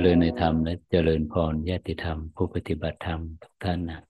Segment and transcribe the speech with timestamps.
[0.00, 4.02] เจริญในธรรมและเจริญพรญาติธรรม ผู้ปฏิบัติธรรมทุกท่านนะ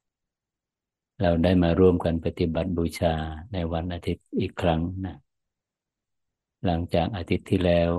[1.23, 3.15] เราได้มาร่วมกันปฏิบัติบูชา
[3.53, 5.17] ในวันอาทิตย์อีกครั้งนะ
[6.65, 7.91] หลังจากอาทิตย์ที่แล้ว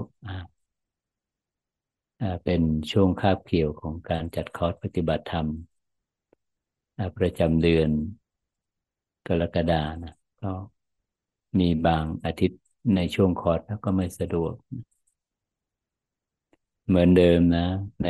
[2.46, 5.48] เป็นช่วงคาบเกี่ยวของการจัดคอร์สปฏิบัติธรรม
[7.18, 7.90] ประจำเดือน
[9.28, 10.52] กรกฎานะก็
[11.60, 12.62] มีบางอาทิตย์
[12.96, 14.54] ในช่วงคอร์สแล้วก็ไม่สะดวก
[16.88, 17.68] เหมือนเดิมนะ
[18.04, 18.08] ใน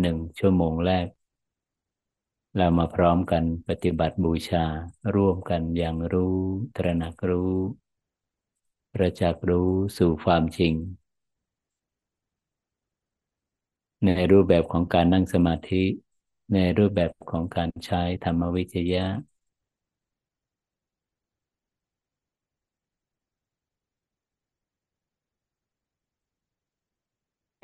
[0.00, 1.06] หนึ่งชั่วโมงแรก
[2.56, 4.64] เรามาพร้อมกันปฏิบัติบูชา
[5.14, 6.36] ร่วมกันอย่างรู้
[6.76, 7.54] ตระหนักรู้
[8.94, 10.74] ประจักษ์รู้สู่ความจริง
[14.06, 15.84] ในรูปแบบของการนั่งสมาธิ
[16.54, 19.06] ในรูปแบบของการใช้ธรรมวิจยะ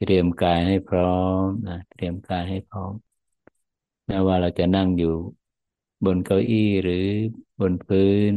[0.01, 2.93] เตรียมกายให้พร้อมนะเตรียมกายให้พร้อม
[4.07, 5.15] แม้ว่าเราจะนั่งอยู่
[6.05, 7.07] บนเก้าอี้หรือ
[7.61, 8.33] บนพื้น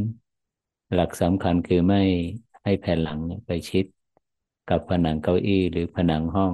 [0.93, 2.01] หลักสำคัญคือไม่
[2.63, 3.85] ให้แผ่นหลังไปชิด
[4.69, 6.53] กับผนังเก้าอี้หรือผนังห้อง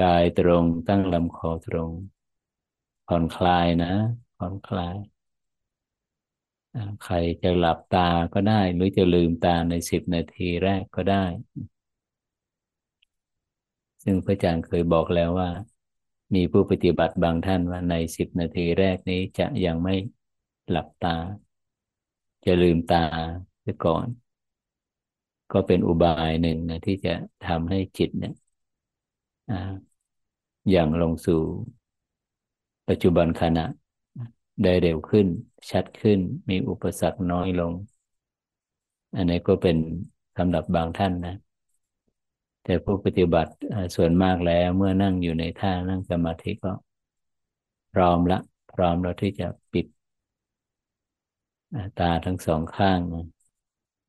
[0.00, 1.90] กายตรงตั้งลำคอตรง
[3.06, 3.92] ผ่อนคลายนะ
[4.38, 4.96] ผ่อนคลาย
[7.04, 11.24] ใครจะหลับตาก็ได้ หรือจะลืมตาในสิบนาทีแรกก็ได้
[14.04, 15.50] ซึ่งพระอาจารย์เคยบอกแล้วว่า
[16.34, 19.94] มีผู้ปฏิบัติบางท่านว่าในสิบนาทีแรกนี้จะยังไม่
[20.70, 21.16] หลับตา
[22.44, 23.04] จะลืมตา
[23.62, 24.06] ไปก่อน
[25.52, 27.14] ก็เป็นอุบายหนึ่งนะที่จะ
[27.46, 28.34] ทำให้จิตเนี่ย
[30.70, 31.40] อย่างลงสู่
[32.88, 33.66] ปัจจุบันขณะ
[34.62, 35.26] ได้เร็วขึ้น
[35.70, 36.18] ชัดขึ้น
[36.50, 37.72] มีอุปสรรคน้อยลง
[39.14, 39.76] อันนี้ก็เป็น
[40.36, 41.34] สำหรับบางท่านนะ
[42.62, 43.52] แต่ผู้ปฏิบัติ
[43.96, 46.72] ส่วนมากแล้วเมื่อนั่งอยู่ในท่านั่งสมาธิก็
[47.92, 48.38] พร้อมละ
[48.72, 49.86] พร้อมแล้วที่จะปิด
[51.98, 53.00] ตาทั้งสองข้าง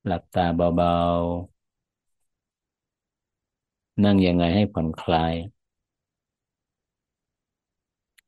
[0.06, 5.34] หลับตาเบาๆ นั่งยังไงให้ผ่อนคลาย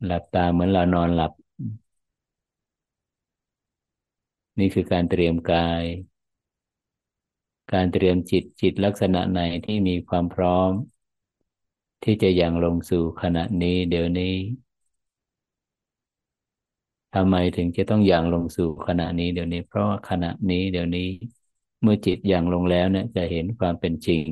[0.06, 1.32] หลับตาเหมือนเรานอนหลับ
[4.60, 5.84] นี่คือการเตรียมกาย
[7.74, 10.72] การเตรียมจิตจิตลักษณะไหนที่มีความพร้อม
[12.04, 14.36] ที่จะยังลงสู่ขณะนี้เดี๋ยวนี้
[17.16, 21.08] ทำไมถึงจะต้องอย่างลงสู่ขณะนี้เดี๋ยวนี้ เพราะขณะนี้เดี๋ยวนี้
[21.82, 24.26] เมื่อจิตอย่างลงแล้วเนี่ยจะเห็นความเป็นจริง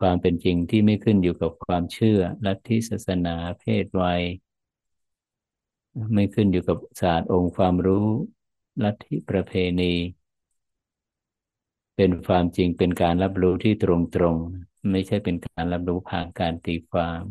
[0.00, 4.22] ความเป็นจริงที่ไม่ขึ้นอยู่กับความเชื่อลัทธิศาสนาเพศวัย
[6.14, 8.06] ไม่ขึ้นอยู่กับศาสตร์องค์ความรู้
[8.82, 9.92] ลัทธิประเพณี
[11.96, 14.36] เป็นความจริงเป็นการรับรู้ที่ตรงตรง
[14.90, 17.22] ไม่ใช่เป็นการรับรู้ผ่านการตีความ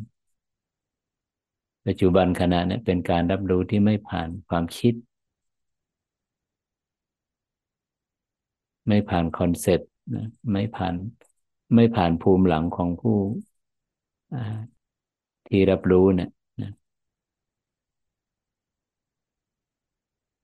[1.88, 4.94] ปัจจุบันขณะนี้เป็นการรับรู้ที่ไม่ผ่านความคิด
[8.88, 9.90] ไม่ผ่าน concept
[10.52, 10.96] ไม่ผ่าน
[11.76, 13.18] ไม่ผ่านภูมิหลังของผู้
[15.48, 16.30] ที่รับรู้เนี่ย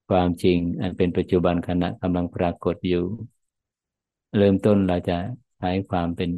[0.08, 3.04] ความจริง อันเป็นปัจจุบันขณะกำลังปรากฏอยู่
[4.38, 5.18] เริ่มต้นเราจะ
[5.58, 6.32] ใช้ความเป็น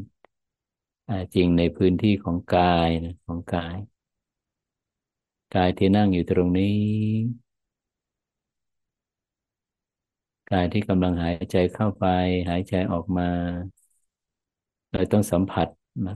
[1.36, 3.78] จริงในพื้นที่ของกายนะของกาย
[5.56, 6.76] กายที่นั่งอยู่ตรงนี้
[10.52, 12.06] กายที่กำลังหายใจเข้าไป
[12.50, 13.30] หายใจออกมา
[14.92, 15.68] เราต้องสัมผัส
[16.08, 16.16] นะ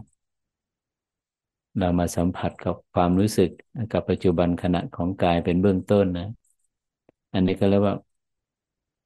[1.80, 3.50] เรามาสัมผัสกับความรู้สึก
[3.92, 6.28] กับปัจจุบันขณะของกายเป็นเบื้องต้นนะ
[7.34, 7.96] อันนี้ก็เรียกว่า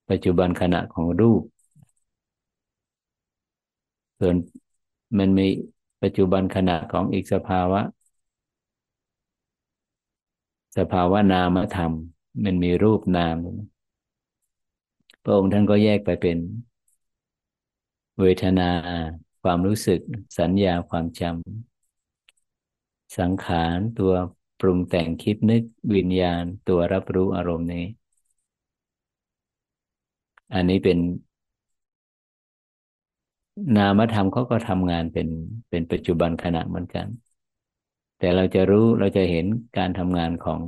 [0.09, 1.41] ปัจจุบันขณะของรูป
[4.19, 4.35] ส่วน
[5.19, 5.47] มันมี
[6.03, 7.81] ปัจจุบันขณะของอีกสภาวะ
[10.77, 11.91] สภาวะนามธรรม
[12.43, 13.37] มันมีรูปนาม
[15.23, 16.37] พระองค์ท่านก็แยกไปเป็น
[18.19, 18.69] เวทนา
[19.43, 19.99] ความรู้สึก
[20.39, 24.13] สัญญาความจำสังขารตัว
[24.59, 25.63] ปรุงแต่งคิดนึก
[25.95, 27.85] วิญญาณตัวรับรู้อารมณ์นี้
[30.53, 30.97] อันนี้เป็น
[33.77, 35.27] นามธรรมเขาก็ทำงานเป็น
[35.69, 37.07] เป็นปัจจุบันขณะเหมือนกัน
[38.17, 39.45] แต่เราจะรู้เราจะเห็น
[39.77, 40.59] การทำงานของ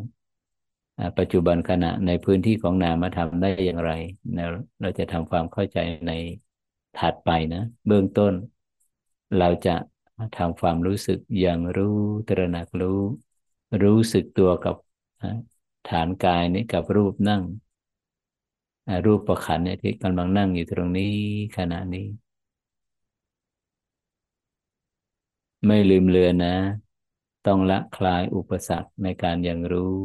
[1.18, 3.92] ปัจจุบันขณะในพื้นที่ของนามธรรมได้อย่างไร
[4.82, 5.78] เราจะทำความเข้าใจ
[6.08, 6.12] ใน
[6.96, 8.34] ถัดไปนะ เบื้องต้น
[9.40, 9.76] เราจะ
[10.38, 11.98] ทำความรู้สึกอย่างรู้
[12.28, 13.00] ตระหนักรู้
[13.84, 14.76] รู้สึกตัวกับ
[15.90, 17.44] ฐานกายนี้กับรูปนั่ง
[19.06, 21.14] รูปประขันเนี่ยที่กำลังนั่งอยู่ตรงนี้
[21.58, 22.08] ขณะนี้
[25.66, 26.50] ไม่ลืมเลือนนะ
[27.44, 29.96] ต้องละคลายอุปสรรคในการหยั่งรู้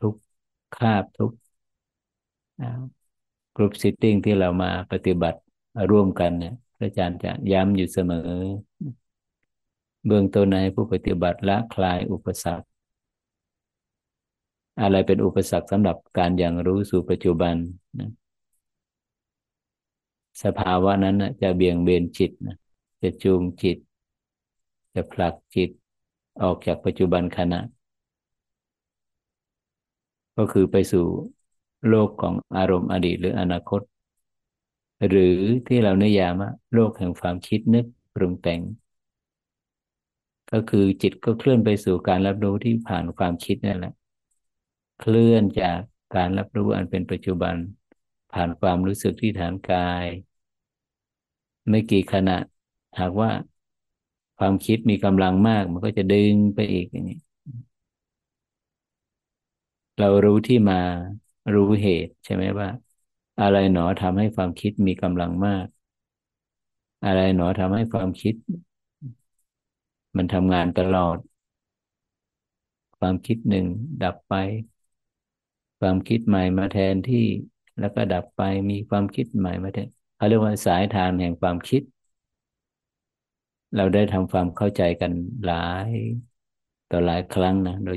[0.00, 0.14] ทุก
[0.72, 1.30] คาบทุก
[3.56, 5.38] group sitting ที่เรามาปฏิบัติ
[5.90, 8.30] ร่วมกันเนี่ยพระอาจารย์จะย้ำอยู่เสมอ
[10.06, 12.71] เบื้องต้นในผู้ปฏิบัติละคลายอุปสรรค
[14.80, 17.54] อะไรเป็นอุปสรรคสำหรับการหยั่งรู้สู่ปัจจุบัน
[18.00, 18.10] นะ
[20.42, 22.56] สภาวะนั้นนะจะเบี่ยงเบนจิตนะ
[23.02, 23.78] จะจูงจิต
[24.94, 25.70] จะผลักจิต
[26.42, 27.60] ออกจากปัจจุบันขณะ
[30.36, 31.04] ก็คือไปสู่
[31.88, 33.80] โลกของอารมณ์อดีตหรืออนาคต
[35.08, 35.36] หรือ
[35.66, 38.60] ที่เรานิยามว่าโลกแห่งความคิดนึกปรุงแต่ง
[40.52, 43.92] ก็คือจิตก็เคลื่อนไปสู่การรับรู้ที่ผ่านความคิดนั่นแหละ
[44.98, 45.78] เคลื่อนจาก
[46.14, 47.56] การรับรู้อันเป็นปัจจุบัน
[48.32, 50.06] ผ่านความรู้สึกที่ฐานกาย
[51.68, 52.38] ไม่กี่ขณะ
[52.98, 53.30] หากว่า
[54.38, 57.18] ความคิดมีกำลังมาก มันก็จะดึงไปอีกอย่างนี้
[59.98, 60.80] เรารู้ที่มา
[61.54, 62.68] รู้เหตุ ใช่ไหมว่า
[63.40, 65.66] อะไรหนอทำให้ความคิดมีกำลังมาก
[67.04, 68.34] อะไรหนอทำให้ความคิด
[70.16, 71.16] มันทำงานตลอด
[72.98, 73.66] ความคิดหนึ่ง
[74.02, 74.32] ดับไป
[75.82, 77.26] ความคิดใหม่มาแทนที่
[77.78, 81.82] แล้วก็ดับไปมีความคิดใหม่มาแทนเขาเรียกว่าสายทางแห่งความคิด
[83.76, 85.12] เราได้ทำความเข้าใจกัน
[85.44, 85.54] หลา
[85.88, 85.90] ย
[86.90, 87.96] ต่อหลายครั้งนะโดย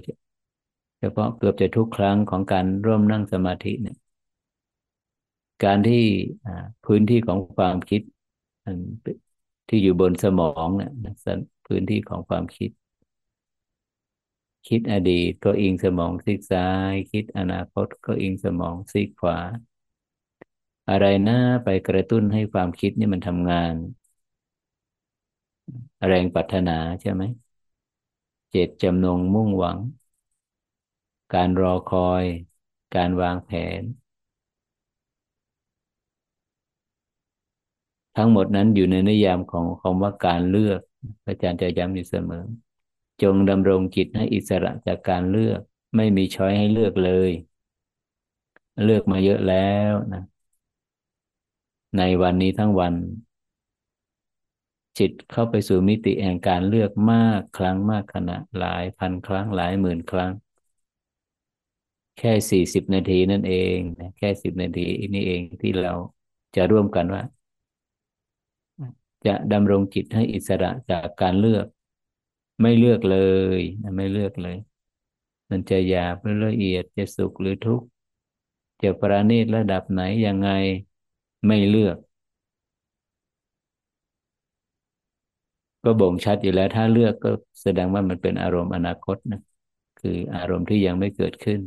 [0.99, 3.95] เฉพาะเกือบจะทุกครั้งของการร่วมนั่งสมาธิเนี่ย
[5.63, 6.03] การที่
[6.85, 8.01] พื้นที่ของความคิด
[9.69, 10.91] ที่อยู่บนสมองเนี่ย
[11.67, 12.69] พื้นที่ของความคิด
[14.67, 19.37] คิดอดีตก็อิงสมองซีกซ้าย คิดอนาคตก็อิงสมองซีกขวา
[20.89, 21.33] อะไรนะ
[21.63, 23.73] ไปกระตุ้นให้ความคิดนี่มันทำงาน
[26.07, 26.71] แรงปรารถนา
[27.01, 27.23] ใช่ไหม
[28.49, 29.77] เจตจำนงมุ่งหวัง
[31.33, 32.23] การรอคอย
[32.95, 33.81] การวางแผน
[38.17, 40.81] ทั้งหมดนั้นอยู่ในนิยามของคำว่าการเลือก
[41.27, 42.45] อาจารย์จะย้ำอยู่เสมอ
[43.21, 45.59] จงดำรงจิตให้อิสระจากการเลือก
[45.95, 47.31] ไม่มีช้อยให้เลือกเลย
[48.83, 50.23] เลือกมาเยอะแล้วนะ
[51.97, 52.93] ในวันนี้ทั้งวัน
[54.99, 60.31] จิตเข้าไปสู่มิติแห่งการเลือกมากครั้งมากขณะหลายพันครั้งหลายหมื่นครั้ง
[62.17, 63.79] แค่สี่สิบนาทีนั่นเอง
[64.17, 65.93] แค่สิบนาทีนี่เองที่เรา
[66.55, 67.21] จะร่วมกันว่า
[69.25, 71.65] จะดำรงจิตให้อิสระจากการเลือก
[72.61, 73.13] ไม่เลือกเล
[73.59, 73.61] ย
[73.97, 74.55] ไม่เลือกเลย
[75.51, 77.87] มันจะหยาบหรือละเอียดจะสุขหรือทุกข์
[78.81, 80.49] จะประณีตระดับไหนยังไง
[81.47, 81.97] ไม่เลือก
[85.83, 87.29] ก็บ่งชัดอยู่แล้ว ถ้าเลือกก็
[87.61, 89.39] แสดงว่ามันเป็นอารมณ์อนาคตนะ
[89.97, 91.61] คืออารมณ์ที่ยังไม่เกิดขึ้น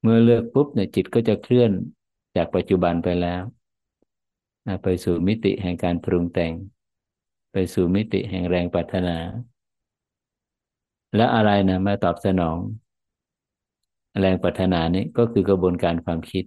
[0.00, 1.70] เมื่อเลือกปุ๊บเนี่ยจิตก็จะเคลื่อน
[2.36, 3.42] จากปัจจุบันไปแล้ว
[4.82, 6.52] ไปสู่มิติแห่งการปรุงแต่ง
[7.52, 9.16] ไปสู่มิติแห่งแรงปรารถนา
[11.16, 12.58] และอะไรนะมาตอบสนอง
[14.20, 16.44] แรงปรารถนานี้ก็คือกระบวนการความคิด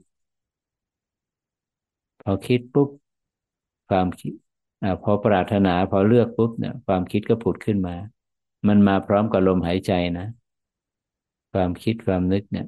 [2.21, 2.89] พอคิดปุ๊บ
[3.89, 4.33] ความคิด
[4.83, 7.95] อพอปรารถนาพอเลือกปุ๊บเนี่ย ความคิดก็ผุดขึ้นมา
[8.67, 10.27] มันมาพร้อมกับลมหายใจนะ
[11.51, 12.65] ความคิดความนึกเนี่ย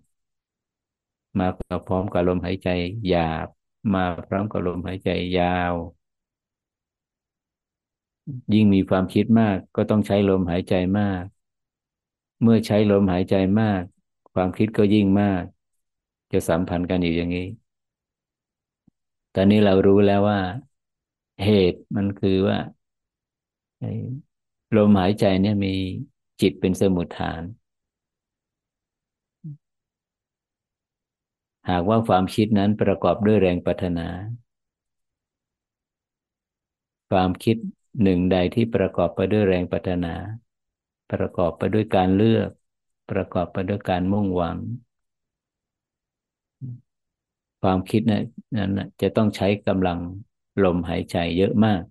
[1.39, 1.47] มา
[1.87, 2.69] พร้อมกับลมหายใจ
[3.07, 3.47] หยาบ
[3.93, 5.73] มาพร้อมกับลมหายใจยาว
[8.53, 11.23] ยิ่งมีความคิดมากก็ต้องใช้ลมหายใจมาก
[12.41, 13.81] เมื่อใช้ลมหายใจมาก
[14.33, 15.43] ความคิดก็ยิ่งมาก
[16.31, 17.47] จะสัมพันธ์กันอยู่อย่างนี้
[19.33, 20.39] ตอนนี้เรารู้แล้วว่า
[21.43, 22.57] เหตุมันคือว่า
[24.75, 25.73] ลมหายใจเนี่ยมี
[26.41, 27.41] จิตเป็นสมุทฐาน
[31.69, 34.07] หากว่าความคิดนั้นประกอบด้วยแรงปรารถนา
[37.09, 37.57] ความคิด
[38.03, 40.13] หนึ่งใดที่ประกอบไปด้วยแรงปรารถนา
[41.11, 42.49] ประกอบไปด้วยการเลือก
[43.09, 44.57] ประกอบไปด้วยการมุ่งหวัง
[47.61, 49.99] ความคิดนั้นจะต้องใช้กำลัง
[50.63, 51.81] ลมหายใจเยอะมาก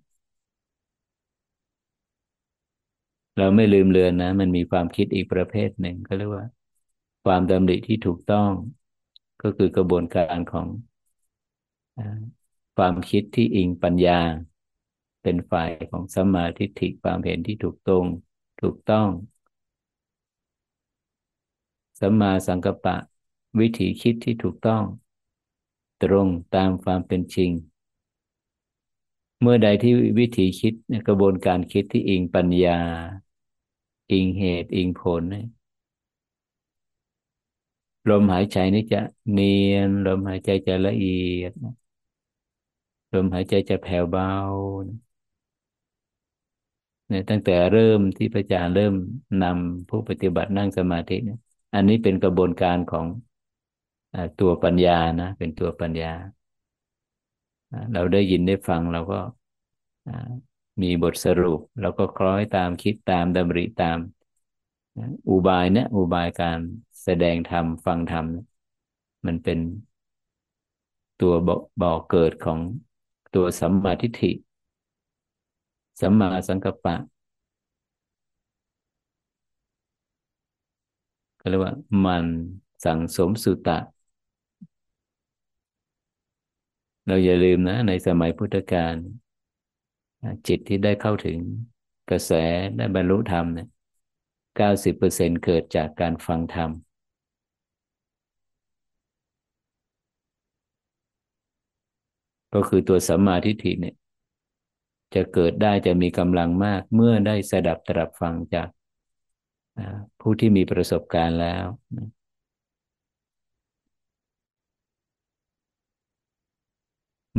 [3.37, 6.45] เราไม่ลืมเลือนนะ มันมีความคิดอีกประเภทหนึ่งก็เรียกว่า
[7.23, 8.51] ความดำริที่ถูกต้อง
[9.41, 10.67] ก็คือกระบวนการของ
[12.75, 14.19] ความคิดที่อิงปัญญา
[15.21, 18.05] เป็นฝ่ายของสมาธิฐิความเห็นที่ถูกตรง
[18.61, 19.07] ถูกต้อง
[21.99, 22.95] สัมมาสังกัปปะ
[23.59, 24.83] วิถีคิดที่ถูกต้อง
[26.03, 27.51] ตรงตามความเป็นจริง
[29.41, 30.73] เมื่อใดที่วิธีคิด
[31.07, 32.79] กระบวนการคิดที่อิงปัญญา
[34.11, 35.23] อิงเหตุอิงผล
[38.09, 38.97] ลมหายใจนี่จะ
[39.31, 41.51] เนียน ลมหายใจจะละเอียด
[43.13, 44.27] ลมหายใจจะแผ่วเบา
[47.07, 48.93] เนี่ยตั้งแต่เริ่มที่พระอาจารย์เริ่ม
[49.41, 51.37] นำผู้ปฏิบัตินั่งสมาธิเนี่ย
[51.73, 53.05] อันนี้เป็นกระบวนการของ
[54.39, 56.13] ตัวปัญญานะ เป็นตัวปัญญา
[57.93, 59.19] เราได้ยินได้ฟังเราก็
[60.81, 63.97] มีบทสรุปเราก็คล้อยตามคิดตามดำริตาม
[65.29, 66.59] อุบายเนี่ยอุบายการ
[67.03, 68.27] แสดงธรรมฟังธรรม
[69.25, 69.59] มันเป็น
[71.21, 71.33] ตัว
[71.81, 72.59] บอกเกิดของ
[73.35, 74.31] ตัวสัมมาทิฏฐิ
[75.99, 76.95] สัมมาสังกัปปะ
[81.39, 81.73] ก็เรียกว่า
[82.05, 82.25] มัน
[82.85, 83.77] สั่งสมสุตะ
[87.05, 88.95] เราอย่าลืมนะ ในสมัยพุทธกาล
[90.47, 91.39] จิตที่ได้เข้าถึง
[92.09, 92.31] กระแส
[92.77, 93.67] ได้บรรลุธรรมเนี่ย
[94.55, 96.71] เก้าสิบเปอร์เซ็นเกิดจากการฟังธรรม
[102.53, 103.95] ก็คือตัวสัมมาทิฏฐิเนี่ย
[105.13, 108.67] จะเกิดได้จะมีกำลังมากเมื่อได้สดับตรับฟังจาก
[110.19, 111.65] ผู้ที่มีประสบการณ์แล้ว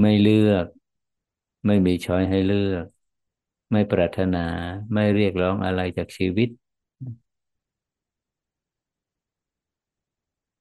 [0.00, 0.66] ไม่เลือก
[1.66, 2.86] ไม่มีช้อยให้เลือก
[3.72, 4.38] ไม่ปรารถนา
[4.94, 6.48] ไม่เรียกร้องอะไรจากชีวิต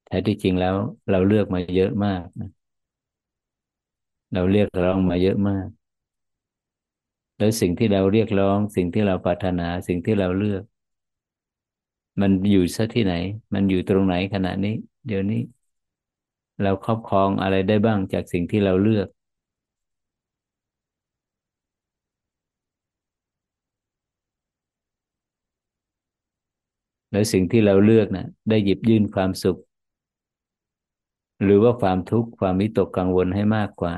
[0.05, 0.75] แท้ที่จริงแล้ว
[1.09, 2.23] เราเลือกมาเยอะมาก
[4.33, 5.67] เราเรียกร้องมาเยอะมาก
[7.37, 10.63] แล้วสิ่งที่เราเรียกร้อง สิ่งที่เราปรารถนาสิ่งที่เราเลือก
[12.21, 13.13] มันอยู่ซะที่ไหน
[13.53, 14.69] มันอยู่ตรงไหนขณะนี้
[15.05, 15.37] เดี๋ยวนี้
[16.63, 19.07] เราครอบครองอะไรได้บ้างจากสิ่งที่เราเลือก
[27.11, 29.57] แล้วสิ่งที่เราเลือกนะได้หยิบยื่นความสุข
[31.43, 33.93] หรือว่าความทุกข์ความวิตกกังวลให้มากกว่า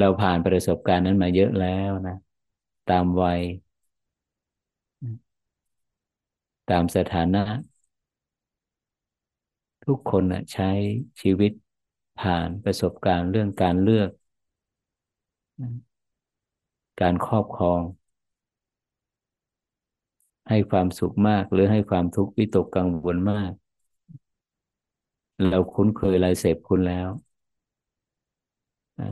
[0.00, 2.14] เราผ่านประสบการณ์นั้นมาเยอะแล้วนะ
[2.86, 3.40] ตามวัย
[6.68, 7.42] ตามสถานะ
[9.84, 10.70] ทุกคนนะใช้
[11.20, 11.52] ชีวิต
[12.20, 14.10] ผ่านประสบการณ์เรื่องการเลือก
[17.00, 17.80] การครอบครอง
[20.48, 23.52] ให้ความสุขมากหรือให้ความทุกข์วิตกกังวลมาก
[25.48, 27.08] เราคุ้นเคยลายเสพคุณแล้ว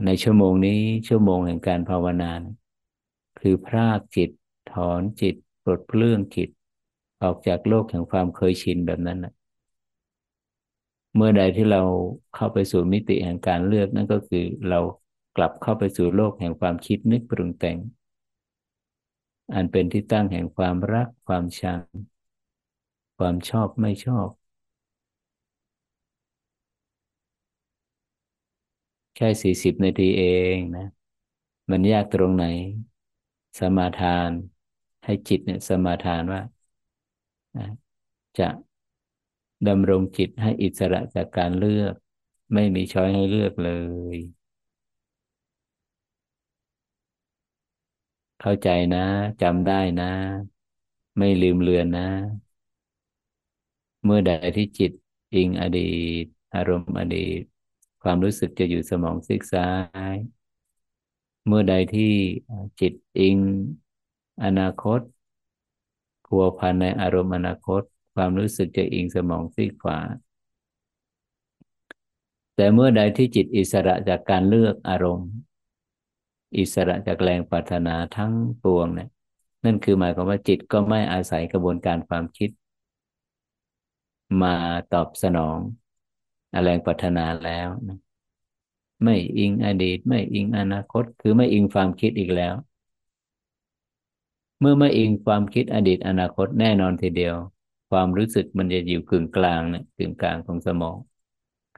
[0.05, 2.31] ในชั่วโมงนี้ชั่วโมงแห่งการภาวนา
[3.39, 4.29] คือพรากจิต
[4.71, 6.49] ถอนจิตปลดเปลื้องจิต
[7.23, 9.33] ออกจากโลกแห่งความเคยชินแบบนั้นนะ
[11.15, 11.81] เมื่อใดที่เรา
[12.35, 14.79] เข้าไปสู่มิติแห่งการเลือกนั่นก็คือเรา
[15.37, 17.77] กลับเข้าไปสู่โลกแห่งความคิดนึกปรุงแต่ง
[19.53, 21.81] อันเป็นที่ตั้งแห่งความรักความชัง
[23.17, 24.27] ความชอบไม่ชอบ
[29.19, 30.23] แค่สี่สิบนาทีเอ
[30.55, 30.85] งนะ
[31.71, 32.45] มันยากตรงไหน
[33.59, 34.31] สมาทาน
[35.05, 36.41] ให้จิตเนี่ยสมาทานว่า
[38.37, 38.49] จะ
[39.67, 41.93] ดำรงจิตให้อิสระจากการเลือก
[42.53, 43.71] ไม่มีช้อยให้เลือกเล
[44.15, 44.17] ย
[48.39, 48.99] เข้าใจนะ
[49.41, 50.05] จำได้นะ
[51.17, 52.01] ไม่ลืมเลือนนะ
[54.03, 54.91] เมื่อใดที่จิต
[55.33, 55.81] อิงอดี
[56.23, 57.41] ต อารมณ์อดีต
[58.03, 59.69] ความรู้สึกจะอยู่สมองซีกซ้า
[60.13, 60.15] ย
[61.45, 62.13] เมื่อใดที่
[62.79, 63.37] จิตอิง
[64.43, 64.99] อนาคต
[66.25, 67.81] พัวพันในอารมณ์อนาคต
[68.15, 69.99] ความรู้สึกจะอิงสมองซีกขวา
[72.55, 75.29] แต่เมื่อใดที่จิตอิสระจากการเลือกอารมณ์
[76.57, 79.09] อิสระจากแรงปรารถนาทั้งปวงเนี่ย
[79.65, 82.49] นั่นคือหมายความว่าจิตก็ไม่อาศัยกระบวนการความคิด
[84.41, 84.55] มา
[84.93, 85.57] ตอบสนอง
[86.63, 87.97] แรงปรารถนาแล้วนะ
[89.03, 92.53] ไม่อิงอดีต ไม่อิงอนาคต คือไม่อิงความคิดอีกแล้ว
[94.59, 97.35] เมื่อไม่อิงความคิดอดีตอนาคตแน่นอนทีเดียว
[97.89, 100.97] ความรู้สึกมันจะอยู่กึ่งกลางเนี่ยกึ่งกลางของสมอง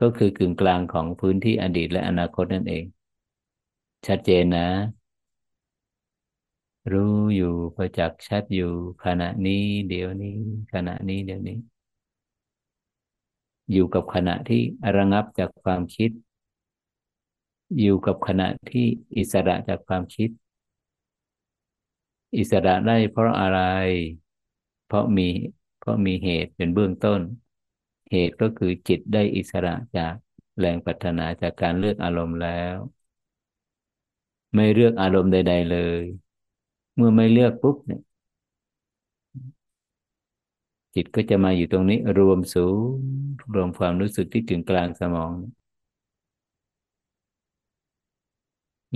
[0.02, 2.84] ก็คือกึ่งกลางของพื้นที่อดีตและอนาคตนั่นเอง
[4.08, 4.68] ชัดเจนนะ
[6.92, 8.72] รู้อยู่ประจักษ์ชัดอยู่
[9.04, 10.30] ขณะนี้ เดี๋ยวนี้
[10.74, 11.71] ขณะนี้เดี๋ยวนี้
[13.72, 14.62] อยู่กับขณะที่
[14.96, 16.12] ระงับจากความคิด
[17.80, 18.86] อยู่กับขณะที่
[19.18, 20.30] อิสระจากความคิด
[22.38, 23.58] อิสระได้เพราะอะไร
[24.86, 25.24] เพราะมี
[25.78, 27.22] เพราะมีเหตุเป็นเบื้องต้น
[28.12, 30.14] เหตุก็คือจิตได้อิสระจาก
[30.60, 32.78] แรงปรารถนาจากการเลือกอารมณ์แล้ว
[34.56, 36.04] ไม่เลือกอารมณ์ใด ๆ เลย
[36.96, 38.02] เมื่อไม่เลือกปุ๊บเนี่ย
[40.96, 42.68] จิตก็จะมาอยู่ตรงนี้รวมศู
[42.98, 43.06] นย์
[43.54, 45.34] รวมความรู้สึกที่ถึงกลางสมอง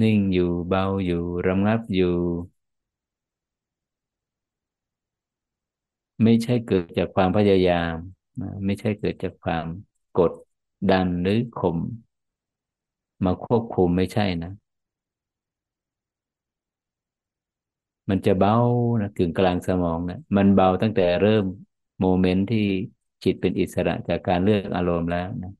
[0.01, 2.15] นิ่งอยู่เบาอยู่ระงับอยู่
[6.23, 7.95] ไม่ใช่เกิดจากความพยายาม
[8.65, 9.65] ไม่ใช่เกิดจากความ
[10.19, 10.31] กด
[10.91, 11.77] ดันหรือข่ม
[13.23, 14.51] มาควบคุมไม่ใช่นะ
[18.09, 18.55] มันจะเบา
[19.01, 21.45] นะกึ่งกลางสมองนะมันเบาตั้งแต่เริ่ม
[21.99, 22.65] โมเมนต์ที่
[23.23, 25.53] จิตเป็นอิสระจากการเลือกอารมณ์แล้วนะ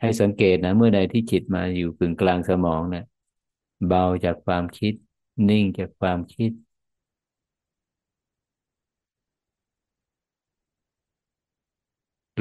[0.00, 3.04] ให้สังเกตนะ เมื่อใดที่จิตมาอยู่กึ่งกลางสมองเนะี่ย
[3.86, 4.94] เบาจากความคิด
[5.48, 6.50] นิ่งจากความคิด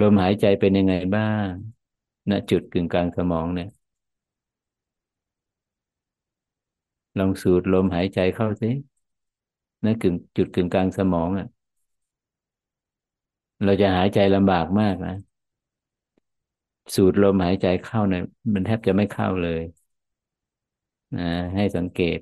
[0.02, 1.50] ลมหายใจเป็นยังไงบ้าง
[2.30, 3.70] ณนะจุดกึ่งกลางสมองเนี่ย
[7.18, 8.68] ลองสูดลมหายใจเข้าสิ
[9.84, 11.48] นั่นกึ่งจุดกึ่งกลางสมองอะ
[13.64, 15.12] เราจะหายใจลำบากมากนะ
[16.96, 19.62] สูดลมหายใจเข้าเนี่ยมันแทบจะไม่เข้าเลย
[21.16, 21.24] นะ
[21.56, 22.18] ให้สังเกต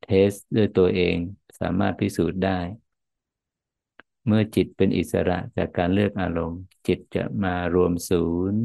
[0.00, 1.16] เทสด้วยตัวเอง
[1.60, 2.50] สามารถพิสูจน์ได้
[4.26, 8.16] เมื่อจิตเป็นอิสระจากการเลือกอารมณ์ จิตจะมารวมศู
[8.52, 8.60] นย์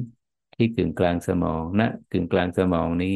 [0.54, 3.10] ที่กึ่งกลางสมองณนะกึ่งกลางสมองนี้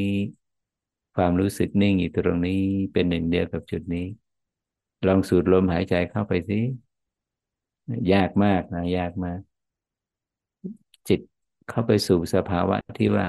[1.15, 2.61] ความรู้สึกนิ่งอยู่ตรงนี้
[2.93, 4.05] เป็นหนึ่งเดียวกับจุดนี้
[5.07, 6.59] ลองสูดลมหายใจเข้าไปสิ
[8.13, 9.39] ยากมากนะยากมาก
[11.07, 11.19] จิต
[11.69, 13.27] เข้าไปสู่สภาวะที่ว่า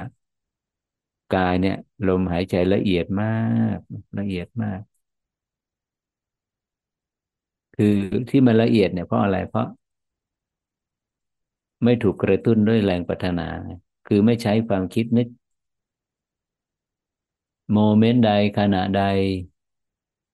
[1.35, 1.77] กายเนี่ย
[2.09, 3.27] ลมหายใจละเอียดมา
[3.77, 3.79] ก
[4.19, 4.81] ละเอียดมาก
[7.77, 7.95] คือ
[8.31, 9.67] ที่มันละเอียดเนี่ยเพราะอะไรเพราะ
[11.85, 13.49] ไม่ถูกกระตุ้นด้วยแรงปัฒนา
[14.07, 15.29] คือไม่ใช้ความคิดนึก
[17.73, 19.03] โมเมนต์ใดขณะใด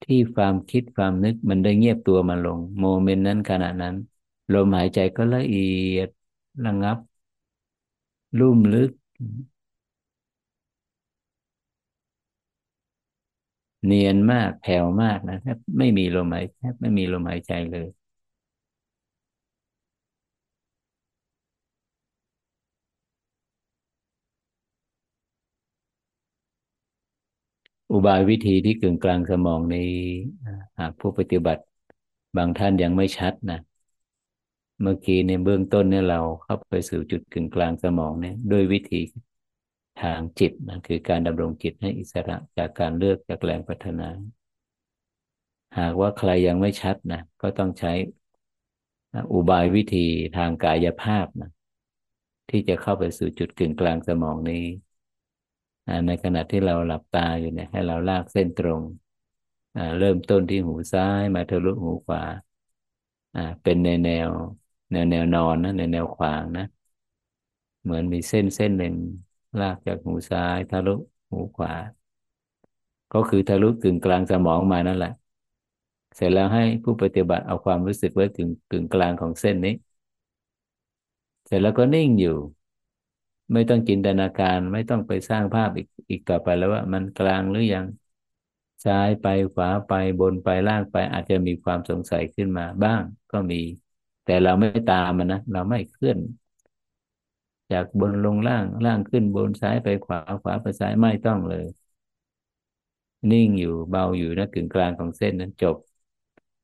[0.02, 3.94] ที่ความคิดความนึกมันได้เงียบตัวมาลง โมเมนต์นั้นขณะนั้น
[4.52, 5.58] ลมหายใจก็ละเอี
[5.92, 6.08] ยด
[6.64, 6.96] ระงับ
[8.38, 8.90] ลุ่มลึก
[13.86, 17.86] เนียนมากแผ่วมากนะแทบไม่มีลมหายแทบไม่มีลมหายใจเลย
[27.92, 29.92] อุบายวิธีที่กึ่งกลางสมองนี้
[30.78, 31.62] หากผู้ปฏิบัติ
[32.36, 33.58] บางท่านยังไม่ชัดนะ
[34.82, 39.00] เมื่อกี้ในเบื้องต้นเนี่ยเราเข้าไปสู่จุดกึ่งกลางสมองเนี่ยด้วยวิธี
[40.02, 44.08] ทางจิตนะคือการดำรงจิตให้อิสระจากการเลือกจากแรงพัฒนา
[45.78, 47.92] หากว่าใครยังไม่ชัดนะก็ต้องใช้
[49.32, 51.50] อุบายวิธีทางกายภาพนะ
[52.50, 54.64] ที่จะเข้าไปสู่จุดกึ่งกลางสมองนี้
[56.06, 58.82] ในขณะที่เราหลับตาอยู่เนี่ยให้เราลากเส้นตรง
[59.98, 62.22] เริ่มต้นที่หูซ้ายมาทะลุหูขวา
[63.62, 64.30] เป็นในแนว
[64.90, 66.62] แนวแนวนอนนะในแนวขวางนะ
[67.82, 68.94] เหมือนมีเส้นเส้นหนึ่ง
[69.58, 70.90] ลากจากหูซ้ายทะลุ
[71.30, 71.72] หูขวา
[73.12, 75.10] ก็คือทะลุกึ่งกลางสมองมานั่นแหละ
[76.16, 79.74] เสร็จแล้วให้ผู้ปฏิบัติเอาความรู้สึกไว้ถึงกึ่งกลางของเส้นนี้
[81.46, 82.36] เสร็จแล้วก็นิ่งอยู่
[83.52, 87.86] ไม่ต้องจินตนาการไม่ต้องไปสร้างภาพอีกอีกต่อไปแล้วว่ามันกลางหรือยัง
[88.84, 93.56] ซ้ายไปขวาไปบนไปล่างไป อาจจะมีความสงสัยขึ้นมาบ้างก็มี
[94.24, 96.18] แต่เราไม่ตามมันนะเราไม่เคลื่อน
[97.70, 101.66] จากบนลงล่างล่างขึ้นบนซ้ายไปขวาขวาไปซ้ายไม่ต้องเลย
[103.30, 105.76] นิ่งอยู่เบาอยู่นะกึ่งกลางของเส้นนั้นจบ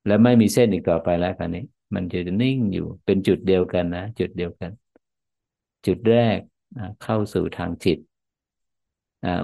[0.05, 1.63] แล้วไม่มีเส้นอีกต่อไปแล้วคันนี้
[1.95, 4.71] มันจะนิ่งอยู่เป็นจุดเดียวกันนะจุดเดียวกัน
[5.85, 6.39] จุดแรก
[6.99, 7.97] เข้าสู่ทางจิต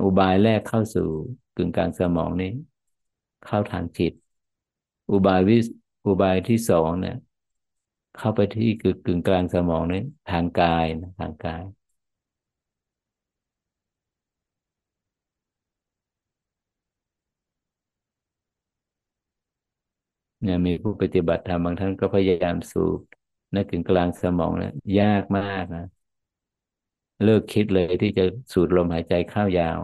[0.03, 1.07] อุบายแรกเข้าสู่
[1.55, 2.51] กึ่งกลางสมองนี้
[3.45, 4.13] เข้าทางจิต
[5.12, 5.57] อุบายวิ
[6.07, 7.15] อุบายที่สองเนี่ย
[8.17, 11.63] เข้าไปที่กึ่งกึ่งกลางสมองนี้ ทางกายนะทางกาย
[20.41, 22.99] เนี่ยมีผู้ปฏิบัติธรรมบางท่านก็พยายามสูบ
[23.53, 25.86] ในกึ่งกลางสมองเนี่ยยากมากนะ
[27.23, 29.77] เลิกคิดเลยที่จะสูดลมหายใจเข้ายาว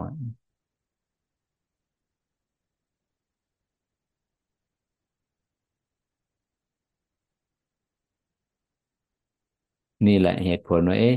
[10.06, 11.14] นี่แหละเหตุผลว่าเอ๊ะ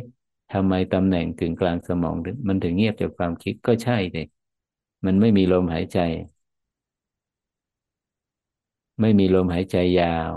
[0.50, 2.16] ทำไมตำแหน่งกึ่งกลางสมอง
[2.50, 4.26] มันถึงเงียบจากความคิดก็ใช่เลย
[5.06, 5.98] มันไม่มีลมหายใจ
[9.02, 10.34] ไม่มีลมหายใจยาว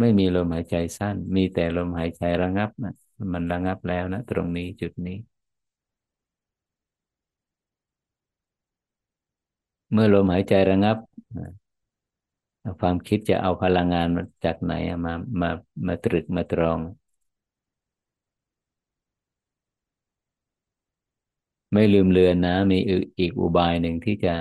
[0.00, 2.92] ไม่มีลมหายใจสั้น มีแต่ลมหายใจระงับนะ
[3.32, 5.16] มันระงับแล้วนะ ตรงนี้จุดนี้
[9.92, 10.96] เมื่อลมหายใจระงับ
[12.80, 14.08] ความคิดจะเอาพลังงาน
[14.44, 14.72] จากไหน
[15.04, 15.50] มามา
[15.86, 16.80] มาตรึกมาตรอง
[21.72, 22.78] ไม่ลืมเลือนนะ มี
[23.20, 24.34] อีกอุบายหนึ่งที่จะ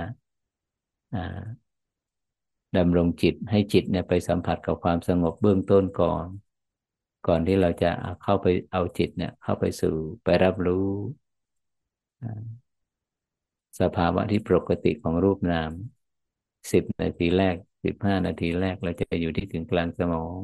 [2.78, 6.26] ดำรงจิตให้จิตเนี่ยไปสัมผัสกับความสงบเบื้องต้นก่อน
[7.28, 10.88] ก่อนที่เราจะเข้าไปเอาจิตเนี่ย เข้าไปสู่ไปรับรู้
[13.80, 15.72] สภาวะที่ปกติของรูปนาม
[16.72, 17.56] สิบนาทีแรก
[17.86, 20.40] สิบห้านาทีแรกเราจะอยู่ที่กึ่งกลางสมอง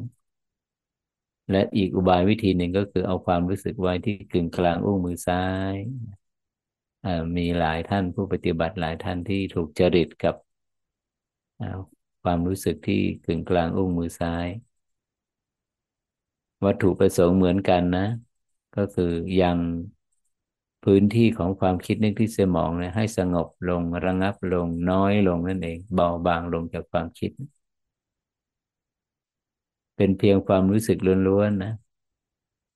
[1.50, 5.74] และอีกอุบายวิธีหนึ่งก็คือเอาความรู้สึกไว้ที่กึ่งกลางอุ้งมือซ้าย
[7.36, 10.34] มีหลายท่านผู้ปฏิบัติหลายท่านที่ถูกจริตกับ
[12.22, 14.46] ความรู้สึกที่กึ่งกลางอุ้งมือซ้าย
[16.64, 18.00] วัตถุประสงค์เหมือนกันนะ
[18.74, 19.04] ก็คือ
[19.40, 19.58] ยัง
[20.84, 27.30] พื้นที่ของความคิดนึกที่สมองเนี่ยให้สงบลงระงับลงน้อยลงนั่นเอง เบาบางลงจากความคิด
[29.96, 31.72] เป็นเพียงความรู้สึกล้วนๆนะ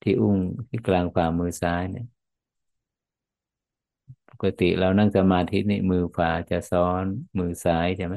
[0.02, 0.36] ที่อุ้ง
[0.68, 2.06] ที่กลางฝ่ามือซ้ายเนี่ย
[4.28, 7.04] ปกติเรานั่งสมาธินี่มือขวาจะซ้อน
[7.38, 8.16] มือซ้ายใช่ไหม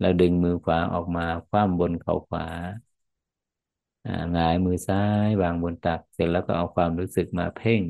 [0.00, 2.44] เราดึงมือขวาออกมาคว่ำบนเข่าขวา
[4.04, 7.82] หงายมือซ้ายวางบนตัก เสร็จแล้วก็เอาความรู้สึกมาเพ่ง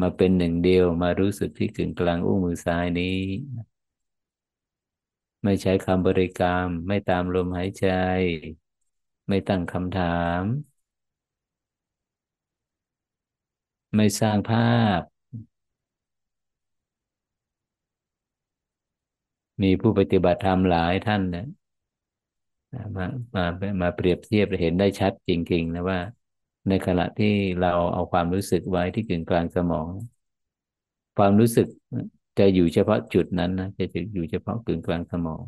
[0.00, 3.04] มาเป็นหนึ่งเดียวมารู้สึกที่กึ่งกลางอุ้งมือซ้ายนี้
[5.44, 7.84] ไม่ใช้คำบริกรรม ไม่ตามลมหายใจ
[9.28, 10.04] ไม่ตั้งคำถา
[10.40, 10.42] ม
[13.96, 14.60] ไม่สร้างภา
[14.98, 15.00] พ
[19.62, 21.46] มีผู้ปฏิบัติธรรมหลายท่านเนี่ย
[22.96, 23.04] มา
[23.34, 23.44] มา
[23.82, 25.98] มาเปรียบเทียบเห็นได้ชัดจริง ๆ นะว่า
[26.68, 27.26] ในขณะที่
[27.58, 29.88] เราเอาความรู้สึกไว้ที่กึ่งกลางสมอง
[31.16, 31.66] ความรู้สึก
[32.38, 35.42] จะอยู่เฉพาะจุดนั้นนะจะอยู่เฉพาะกึ่งกลางสมอง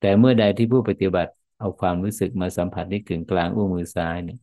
[0.00, 4.38] แต่เมื่อใดที่ผู้ปฏิบัติเอาความรู้สึกมาสัมผัสที่กึ่งกลางอุ้งมือซ้ายเนี่ย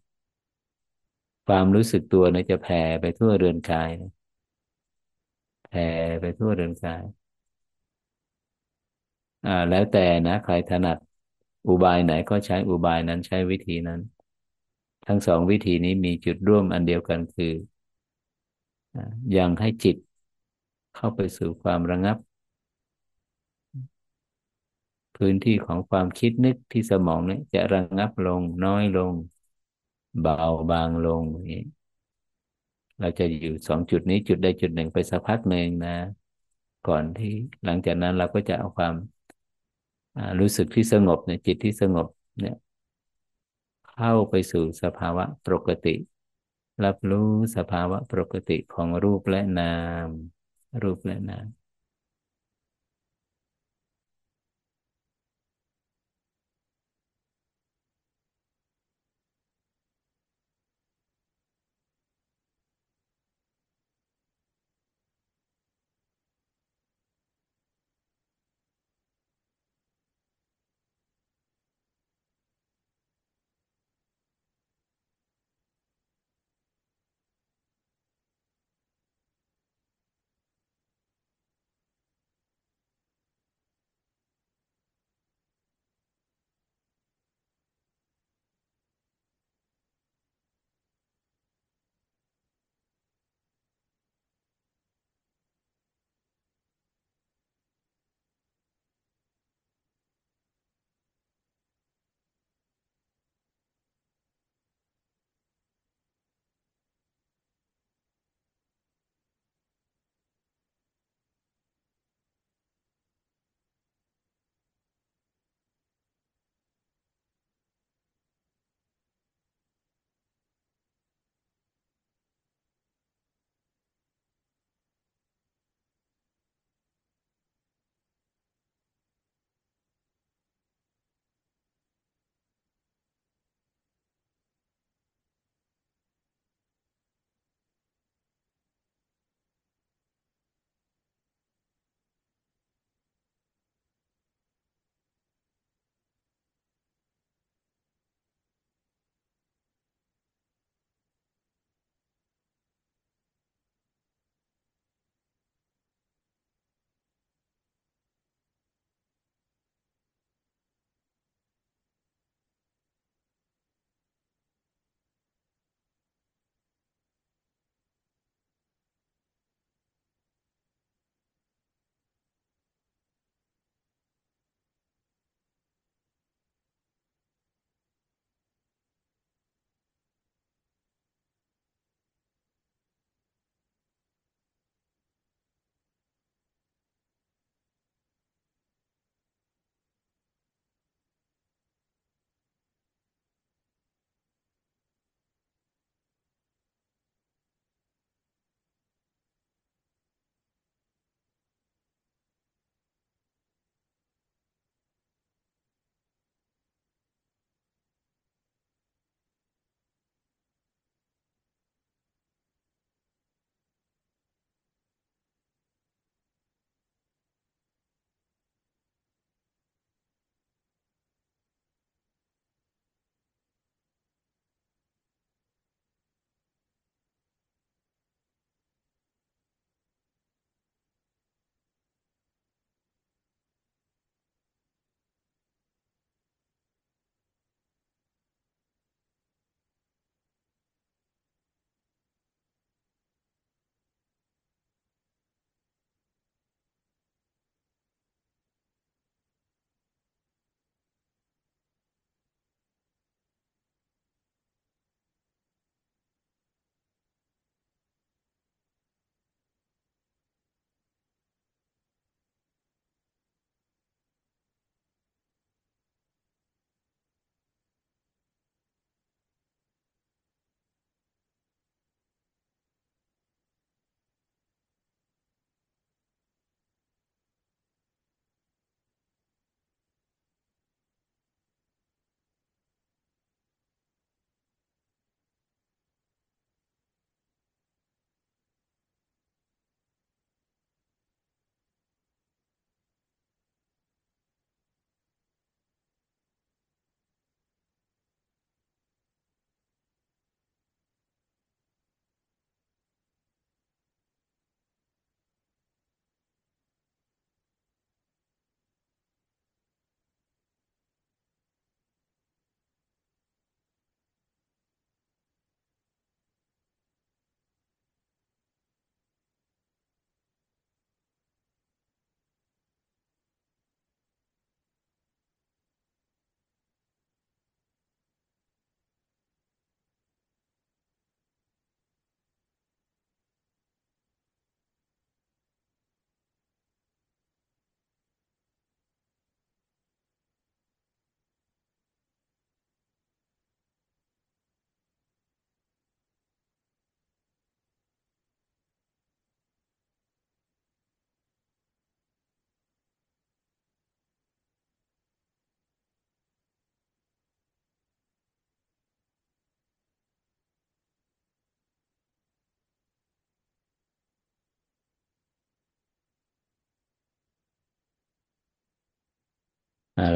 [1.47, 3.89] ความรู้สึกตัวเนี่ยจะแผ่ไปทั่วเรือนกาย
[5.63, 5.81] แผ่
[6.21, 7.03] ไปทั่วเรือนกาย
[9.43, 10.97] อ่า แล้วแต่นะใครถนัด
[11.67, 13.99] อุบายไหนก็ใช้อุบายนั้นใช้วิธีนั้น
[15.07, 17.53] ทั้งสองวิธีนี้มีจุดร่วมอันเดียวกันคือ
[19.37, 19.95] ยังให้จิต
[20.95, 22.17] เข้าไปสู่ความระงับ
[25.15, 29.13] พื้นที่ของความคิดนึกที่สมองเนี่ยจะระงับลงน้อยลง
[30.21, 30.37] เบา
[30.71, 31.61] บางลงนี่
[32.99, 35.95] เราจะอยู่สองจุดนี้จุดใดจุดหนึ่งไปสักพักหนึ่งนะ
[36.87, 37.31] ก่อนที่
[37.65, 38.93] หลังจากนั้นเราก็จะเอาความ
[40.39, 42.07] รู้สึกที่สงบเนี่ยจิตที่สงบ
[42.39, 42.55] เนี่ย
[43.87, 45.95] เข้าไปสู่สภาวะปกติ
[46.83, 49.63] รับรู้สภาวะปกติของรูปและนา
[50.05, 50.07] ม
[50.83, 51.58] รูปและนาม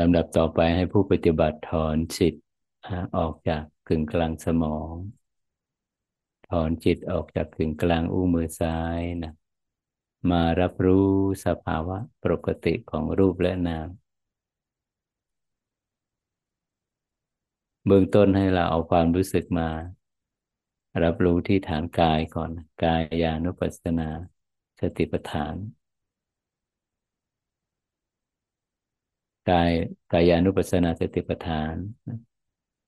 [0.01, 2.33] ลำดับต่อไปให้ผู้ปฏิบัติถอนจิต
[3.17, 4.93] ออกจากกึ่งกลางสมอง
[6.49, 9.33] ถอนจิตออกจากกึ่งกลางอุ้งมือซ้ายนะ
[10.31, 11.09] มารับรู้
[11.45, 13.87] สภาวะปกติของรูปและนาม
[17.87, 19.69] เบื้องต้นให้เราเอาความรู้สึกมา
[21.03, 22.51] รับรู้ที่ฐานกายก่อน
[22.83, 24.09] กายานุปัสสนา
[24.79, 25.55] สติปัฏฐาน
[29.49, 29.71] กาย
[30.11, 31.75] กายานุปัสสนาสติปัฏฐาน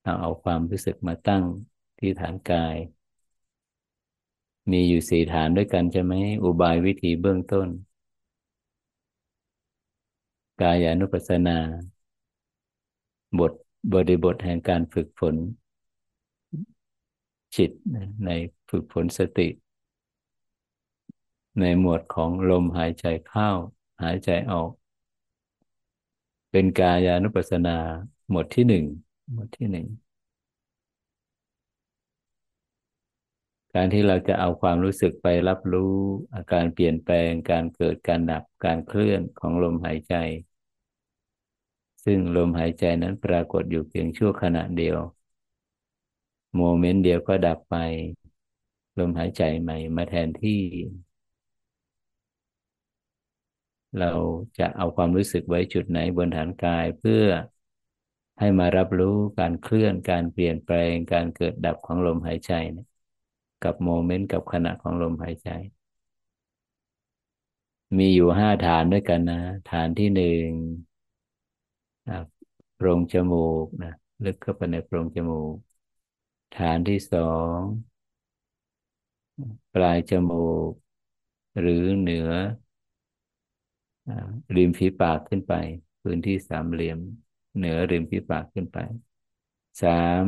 [0.02, 1.44] เอาเอาความรู้สึกมาตั้ง
[1.98, 2.76] ที่ฐานกาย
[4.70, 7.68] มีอยู่สี่ฐานด้วยกันใช่ไหมอุบายวิธีเบื้องต้น
[10.60, 11.58] กายานุปัสสนา
[13.38, 13.52] บท
[13.92, 15.36] บริบทแห่งการฝึกฝน
[17.56, 17.70] จิต
[18.24, 18.30] ใน
[18.70, 19.48] ฝึกฝนสติ
[21.60, 23.50] ในหมวดของลมหายใจเข้า
[24.02, 24.70] หายใจออก
[26.58, 27.76] เป็นกายานุปัสสนา
[28.30, 28.84] หมวดที่หนึ่ง
[29.32, 29.86] หมวดที่หนึ่ง
[33.74, 35.94] การที่เราจะเอาความรู้สึกไปรับรู้
[36.34, 40.14] อาการเปลี่ยนแปลง การเกิดการดับการเคลื่อนของลมหายใจ
[42.04, 44.98] ซึ่งลมหายใจนั้นปรากฏอยู่เพียงชั่วขณะเดียว
[46.56, 47.74] โมเมนต์เดียวก็ดับไป
[48.98, 50.62] ลมหายใจใหม่มาแทนที่
[53.96, 54.06] เรา
[54.58, 57.22] จะเอาความรู้สึกไว้จุดไหนบนฐานกายเพื่อ
[58.38, 62.84] ให้มารับรู้การเคลื่อนการเปลี่ยนแปลงการเกิดดับของลมหายใจนะ
[63.62, 65.48] กับโมเมนต์กับขณะของลมหายใจ
[67.98, 70.48] มีอยู่ห้าฐานด้วยกันนะ ฐานที่หนึ่ง
[72.74, 73.92] โพรงจมูกนะ
[74.24, 75.54] ลึกเข้าไปในโพรงจมูก
[76.54, 77.20] ฐานที่สอ
[77.58, 77.60] ง
[79.72, 80.36] ปลายจมู
[80.70, 80.72] ก
[81.60, 82.28] หรือเหนือ
[84.56, 85.52] ริมฝีปากขึ้นไป
[86.02, 86.98] พื้นที่สามเหลี่ยม
[87.56, 88.78] เหนือริมฝีปากขึ้นไป
[89.80, 89.88] สา
[90.22, 90.24] ม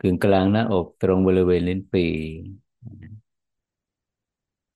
[0.00, 2.06] กึ่งกลางหน้าอกตรงบริเวณลิ้นปี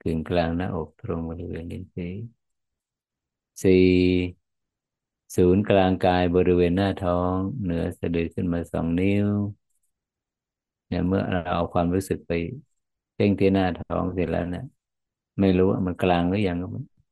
[0.02, 2.08] กึ่งกลางหน้าอกตรงบริเวณลิ้นปี
[3.62, 3.74] สี่
[5.36, 9.28] ศูนย์กลางกายบริเวณหน้าท้อง เหนือสะดือขึ้นมาสองนิ้ว
[10.86, 12.32] เนี่ยเมื่อเราเอาความรู้สึกไป
[13.14, 14.64] เพ่งที่หน้าท้องเสร็จแล้วเนี่ย
[15.40, 16.58] ไม่รู้ว่ามันกลางหรือยัง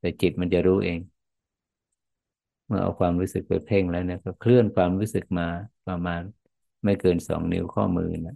[0.01, 1.01] แต่จิตมันจะรู้เอง
[2.67, 5.45] เมื่อเอาความรู้สึกไปเพ่งแล้วเนี่ยก็เคลื่อนความรู้สึกมา
[5.87, 6.23] ประมาณ
[6.85, 8.35] ไม่เกินสองนิ้วข้อมือนะ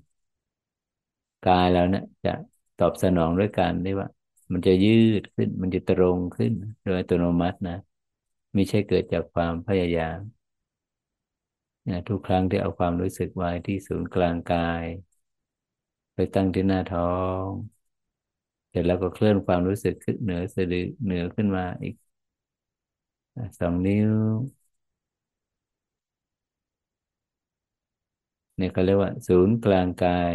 [1.42, 2.30] กายแล้วเนี่ยจะ
[2.76, 4.08] ตอบสนองด้วยการที่ว่า
[4.52, 4.88] มันจะยื
[5.20, 7.74] ดขึ้น มันจะตรงขึ้นโดยอัตโนมัตินะ
[8.54, 10.18] ไม่ใช่เกิดจากความพยายาม
[11.88, 14.84] นะทุกครั้งที่เอาความรู้สึกไว้ที่ศูนย์กลางกาย
[16.14, 17.02] ไปตั้งที่หน้าท้อ
[17.46, 17.79] ง
[18.70, 21.94] เสร็จแล้วก็เคลื่อนความรู้สึกขึ้นเหนือสะดือเหนือขึ้นมาอีก
[23.58, 24.14] สองนิ้ว
[28.60, 30.34] นี่เขาเรียกว่า ศูนย์กลางกาย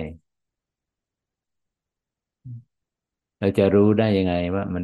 [3.40, 4.84] เราจะรู้ได้ยังไงว่ามัน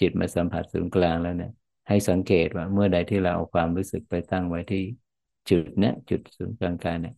[0.00, 1.50] จิตมาสัมผัสศูนย์กลางแล้วเนี่ย
[1.88, 4.78] ให้สังเกตว่าเมื่อใดที่เราเอาความรู้สึกไปตั้งไว้ที่
[5.48, 7.14] จุดเนี้ยจุดศูนย์กลางกายเนี่ย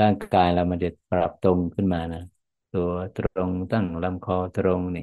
[0.00, 2.20] ร่างกายเรามันจะปรับตรงขึ้นมานะ
[2.74, 5.02] ตัวตรงตั้งลำคอตรงนี่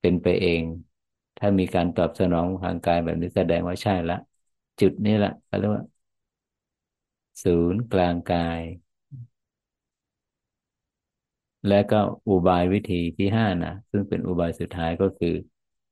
[0.00, 0.64] เป็นไปเอง
[1.36, 4.14] ถ้ามีการตอบสนองทางกายแบบนี้แสดงว่าใช่ละ
[4.80, 5.82] จุดนี้แหละเขาเรียกว่า
[7.42, 8.60] ศูนย์กลางกาย
[11.66, 15.34] และก็อุบายวิธีที่ห้านะซึ่งเป็นอุบายสุดท้ายก็คือ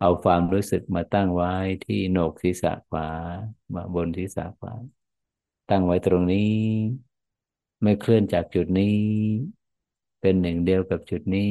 [0.01, 1.51] เอาความรู้สึกมาตั้งไว้
[1.83, 3.09] ที่โหนกศีรษะขวา
[3.75, 4.73] มาบนศีรษะขวา
[5.69, 6.39] ตั้งไว้ตรงนี้
[7.83, 8.97] ไม่เคลื่อนจากจุดนี้
[10.21, 11.43] เป็นหนึ่งเดียวกับจุดนี้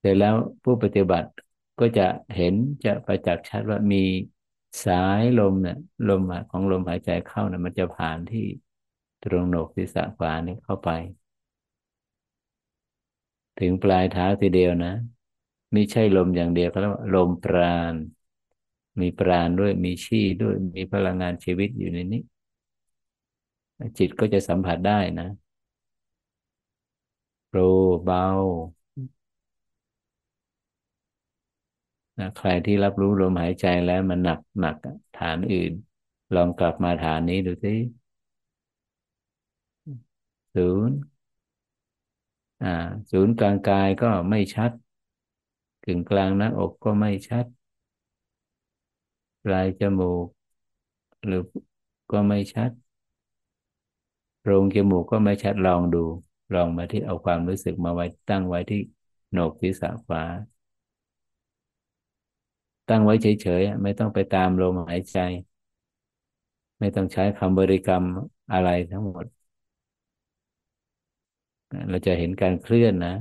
[0.00, 1.30] เสร็จแล้วผู้ปฏิบัติ
[1.78, 2.02] ก็จะ
[2.34, 3.96] เห็นจะประจักษ์ชัดว่ามี
[4.84, 5.76] สายลมเนี่ย
[6.08, 8.40] ลมของลมหายใจเข้าเนี่ยมันจะผ่านที่
[9.22, 10.88] ตรงโหนกศีรษะขวานี่เข้าไป
[13.58, 14.92] ถึงปลายเท้าทีเดียวนะ
[15.72, 17.94] ไม่ใช่ลมอย่างเดียวเขาเรียกว่าลมปราณ
[19.00, 22.20] มีปราณด้วยมีชี่ด้วยมีพลังงานชีวิตอยู่ในนี้
[23.98, 25.24] จิตก็จะสัมผัสได้นะ
[27.48, 27.60] โปร
[28.04, 28.24] เบา
[32.18, 34.76] นะใครที่รับรู้ลมหายใจแล้วมันหนักหนัก
[35.14, 35.72] ฐานอื่น
[36.34, 37.70] ลองกลับมาฐานนี้ดูสิ
[40.54, 40.98] ศูนย์
[42.60, 42.68] อ่า
[43.10, 44.70] ศูนย์กลางกายก็ไม่ชัด
[45.84, 47.46] กึ่งกลางหน้าอกก็ไม่ชัด
[49.44, 50.26] ปลายจมูก
[51.26, 51.42] หรือ
[52.10, 52.70] ก็ไม่ชัด
[54.44, 55.98] โรงจมูกก็ไม่ชัดลองดู
[56.54, 58.78] ลองมาที่เอาความรู้สึกมาไว้ตั้งไว้ที่
[59.30, 60.22] โหนกศีรษะขวา
[62.88, 65.16] ตั้งไว้เฉยๆไม่ต้องไปตามลมหายใจ
[66.80, 68.04] ไม่ต้องใช้คำบริกรรม
[68.52, 69.26] อะไรทั้งหมด
[71.88, 73.14] เราจะเห็นการเคลื่อนนะ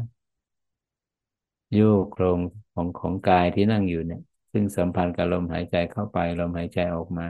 [1.73, 2.39] โยกโครง
[2.73, 4.21] ของของกายที่นั่งอยู่เนี่ย
[4.51, 7.27] ซึ่งสัมพันธ์กับลมหายใจเข้าไปลมหายใจออกมา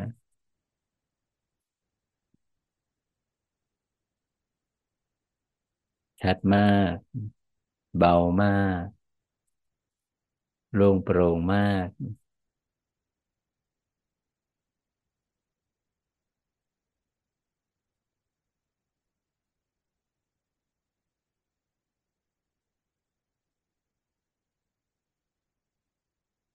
[6.24, 6.62] ชัดมา
[6.94, 6.96] ก
[7.98, 8.50] เบามา
[8.84, 8.86] ก
[10.76, 11.88] โล่งโปร่งมาก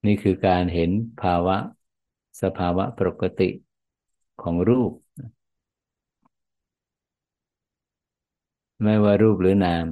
[0.06, 1.56] นี่คือการเห็นภาวะ
[2.42, 3.44] สภาวะปกติ
[4.38, 4.92] ของรูป
[8.82, 9.86] ไม่ว่ารูปหรือนาม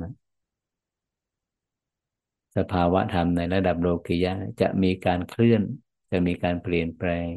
[2.56, 5.62] สภาวะธรรมในระดับโลกิยะจะมีการเคลื่อน
[6.10, 7.28] จะมีการเปลี่ยนแปลง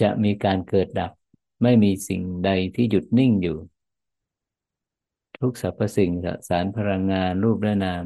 [0.00, 1.12] จะมีการเกิดดับ
[1.62, 3.58] ไม่มีสิ่งใดที่หยุดนิ่งอยู่
[5.38, 6.10] ทุกสรรพสิ่ง
[6.48, 8.04] สารพลังงานรูปและนาม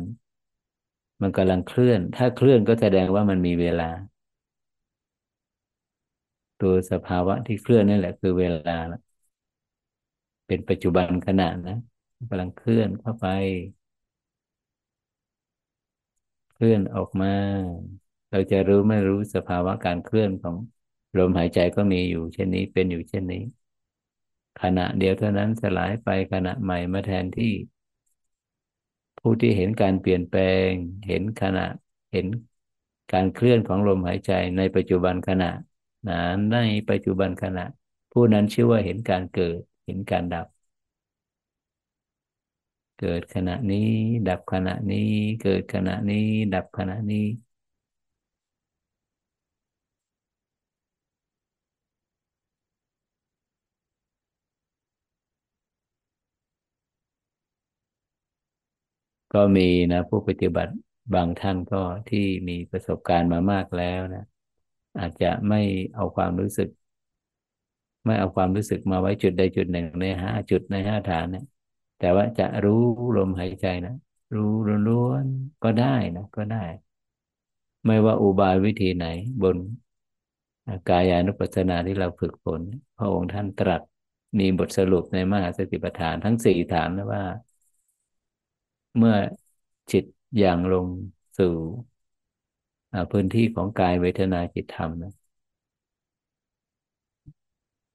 [1.22, 3.90] มันกำลังเคลื่อน ถ้าเคลื่อนก็แสดงว่ามันมีเวลา
[6.60, 8.78] ตัวสภาวะที่เคลื่อนนี่แหละคือเวลา
[10.46, 11.76] เป็นปัจจุบันขณะนะ
[12.18, 13.24] กำลังเคลื่อนเข้าไป
[16.52, 17.34] เคลื่อนออกมา
[18.30, 20.56] เราจะรู้ไม่รู้สภาวะการเคลื่อนของ
[21.16, 23.42] ลมหายใจก็มีอยู่ เช่นนี้เป็นอยู่เช่นนี้
[24.60, 27.52] ขณะเดียวเท่านั้นสลายไปขณะใหม่มาแทนที่
[29.18, 30.40] ผู้ที่เห็นการเปลี่ยนแปล
[30.70, 30.72] ง
[31.06, 31.62] เห็นขณะ
[32.12, 32.26] เห็น
[33.10, 35.46] การเคลื่อนของลมหายใจในปัจจุบันขณะ
[36.08, 36.56] นั้นใน
[36.88, 37.60] ปัจจุบันขณะ
[38.10, 40.46] ผู้นั้นชื่อว่าเห็นการเกิด เห็นการดับ
[42.98, 43.78] เกิดขณะนี้
[44.26, 44.98] ดับขณะนี้
[45.40, 46.16] เกิดขณะนี้
[46.52, 47.16] ดับขณะนี้
[59.32, 60.72] ก็มีนะผู้ปฏิบัติ
[61.14, 61.76] บางท่านก็
[62.08, 62.18] ที่
[62.48, 64.24] มีประสบการณ์มามากแล้วนะ
[64.98, 65.60] อาจจะไม่
[65.94, 66.68] เอาความรู้สึก
[68.04, 71.44] ไม่เอาความรู้สึกมาไว้จุดใดจุดหนึ่งในห้าจุดในห้าฐานเนี่ย
[71.98, 72.82] แต่ว่าจะรู้
[73.16, 73.94] ลมหายใจนะ
[74.34, 74.52] รู้
[74.88, 76.64] ล้วนๆก็ได้นะก็ได้
[77.86, 79.06] ไม่ว่าอุบายวิธีไหน
[79.42, 79.56] บน
[80.88, 82.62] กายานุปัสสนาที่เราฝึกฝน
[82.96, 83.82] พระองค์ท่านตรัส
[84.38, 87.22] มีบทสรุปในมหาสติปัฏฐานทั้งสี่ฐานนะว่า
[88.96, 89.14] เมื่อ
[89.90, 90.04] จิต
[90.38, 90.86] อย่างลง
[91.38, 91.54] สู่
[93.10, 95.12] พื้นที่ของกายเวทนาจิตธรรมนะ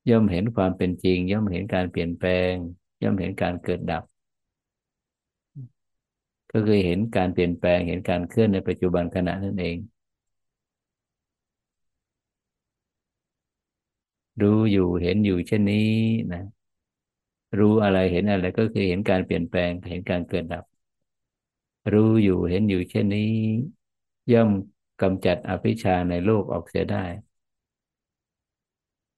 [0.09, 2.53] ย่อมเห็นความเป็นจริง ย่อมเห็นการเปลี่ยนแปลง
[3.03, 4.03] ย่อมเห็นการเกิดดับ
[6.51, 9.77] ก็คือเห็นการเปลี่ยนแปลงเห็นการเคลื่อนในปัจจุบันขณะนั่นเอง
[14.41, 15.89] รู้อยู่เห็นอยู่เช่นนี้
[16.31, 16.41] นะ
[17.59, 20.63] รู้อะไรเห็นอะไรก็คือเห็นการเปลี่ยนแปลงเห็นการเกิดดับ
[21.93, 23.21] รู้อยู่เห็นอยู่เช่นนี้
[24.31, 24.49] ย่อม
[25.01, 26.97] กำจัดอภิชาในโลกออกเสียได้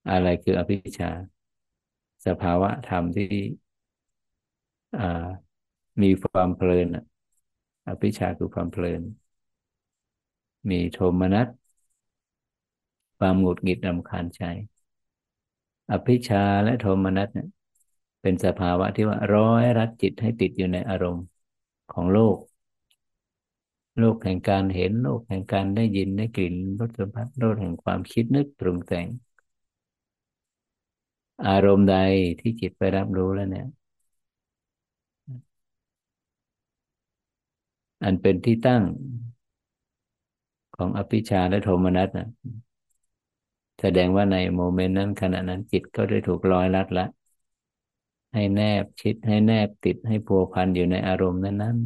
[0.09, 1.09] อะไรคืออภิชา
[2.25, 3.25] สภาวะธรรมที่
[6.01, 6.87] มีความเพลิน
[7.87, 9.01] อภิชาคือความเพลิน
[10.69, 11.47] มีโทมนัส
[13.17, 14.41] ความหงุดหงิดรำคาญใจ
[15.91, 17.47] อภิชาและโทมนัสเนี่ย
[18.21, 21.25] เป็นสภาวะที่ว่าร้อยรัดจิตให้ติดอยู่ในอารมณ์
[21.93, 22.37] ของโลก
[23.99, 29.07] โลกแห่งการเห็นโลกแห่งการได้ยินได้กลิ่นรสสัมผัสโลกแห่งความคิดนึกปรุงแต่ง
[31.47, 31.95] อารมณ์ใด
[32.39, 33.65] ที่จิตไปรับรู้แล้วเนี่ย
[38.03, 38.83] อันเป็นที่ตั้ง
[40.75, 42.27] ของอภิชาและโทมนัสนะ
[43.81, 47.05] แสดงว่าในโมเมนต์นั้นขณะนั้นจิตก็ได้ถูกลอยลัดละ
[48.33, 51.77] ให้แนบชิดให้แนบติดให้พัวพันอยู่ในอารมณ์นั้นนั้น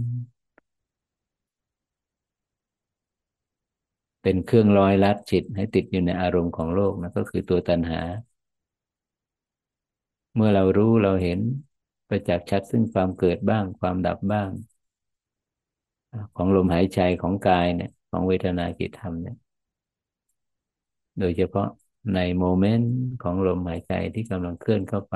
[4.22, 8.02] เป็นเครื่องลอยลัดจิตให้ติดอยู่ในอารมณ์ของโลกนะก็คือตัวตัณหา
[10.36, 11.40] เมื่อเรารู้เราเห็น
[12.10, 14.50] ประจักษ์ชัดซึ่งความเกิดบ้าง ความดับบ้าง
[16.36, 19.36] ของลมหายใจของกายเนี่ย ของเวทนาจิตธรรมเนี่ย
[21.20, 21.66] โดยเฉพาะ
[22.14, 25.16] ในโมเมนต์ของลมหายใจที่กำลังเคลื่อนเข้าไป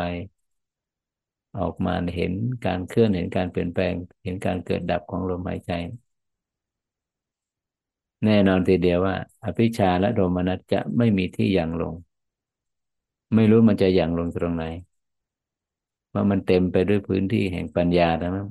[1.57, 2.33] ออกมาเห็น
[2.65, 5.71] การเคลื่อนเห็นการเปลี่ยนแปลง เห็นการเกิดดับของลมหายใจ
[8.25, 11.93] แน่นอนทีเดียวว่า อภิชาและโทมนัสจะไม่มีที่ยังลง
[13.35, 14.63] ไม่รู้มันจะยังลงตรงไหน
[16.13, 18.47] ว่ามันเต็มไปด้วยพื้นที่แห่งปัญญาทั้งนั้น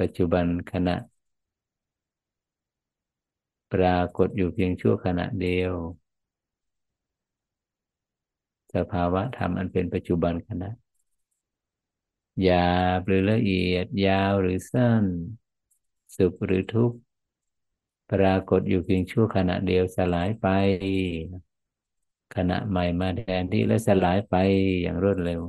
[0.00, 0.96] ปัจจุบันขณะ
[3.72, 5.74] ปรากฏอยู่เพียงชั่วขณะเดียว
[8.74, 10.70] สภาวะธรรมอันเป็นปัจจุบันขณะ
[12.42, 15.04] หยาบหรือละเอียด ยาวหรือสั้น
[16.16, 16.98] สุขหรือทุกข์
[18.12, 20.46] ปรากฏอยู่เพียงชั่วขณะเดียวสลายไป
[22.34, 24.34] ขณะใหม่มาแทนที่และสลายไป
[24.82, 25.40] อย่างรวดเร็ว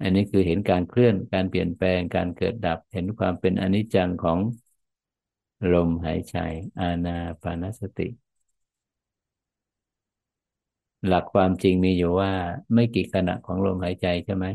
[0.00, 4.38] อันนี้คือเห็นการเคลื่อนการเปลี่ยนแปลงการเกิดดับ เห็นความเป็นอนิจจังของ
[5.72, 6.36] ลมหายใจ
[6.80, 8.08] อาณาปานสติ
[11.06, 12.32] หลักความจริงมีอยู่ว่า
[12.74, 14.46] ไม่กี่ขณะของลมหายใจใช่ไหม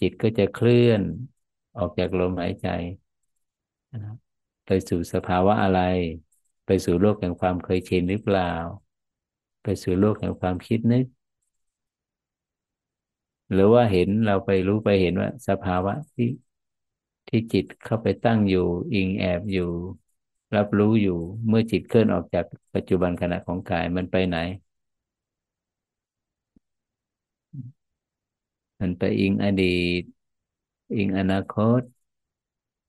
[0.00, 1.02] จิตก็จะเคลื่อน
[1.76, 2.66] ออกจากลมหายใจ
[4.66, 5.80] ไปสู่สภาวะอะไร
[6.66, 8.52] ไปสู่โลกแห่งความเคยชินหรือเปล่า
[9.62, 11.04] ไปสู่โลกแห่งความคิดนึก
[13.50, 16.26] หรือว่าเห็นเราไปรู้ไปเห็นว่าสภาวะที่
[17.28, 19.62] ที่จิตเข้าไปตั้งอยู่ อิงแอบอยู่
[20.56, 21.12] รับรู้อยู่
[21.48, 24.36] เมื่อจิตเคลื่อนออกจากปัจจุบันขณะของกายมันไปไหน
[28.80, 29.64] มันไปอิงอดี
[30.00, 30.02] ต
[30.96, 31.80] อิงอนาคต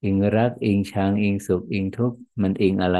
[0.03, 2.99] อิงรัก อิงชัง อิงสุข อิงทุกข์มันอิงอะไร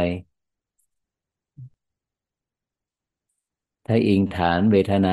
[3.86, 5.10] ถ้าอิงฐานเวทนา